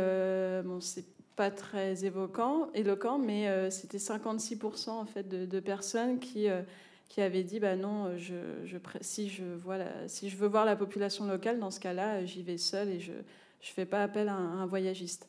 [0.64, 1.04] bon c'est
[1.34, 6.48] pas très éloquent, mais c'était 56% en fait de, personnes qui
[7.12, 8.10] qui avait dit bah non,
[9.02, 12.56] si, je vois si je veux voir la population locale, dans ce cas-là, j'y vais
[12.56, 13.18] seul et je ne
[13.60, 15.28] fais pas appel à un, voyagiste.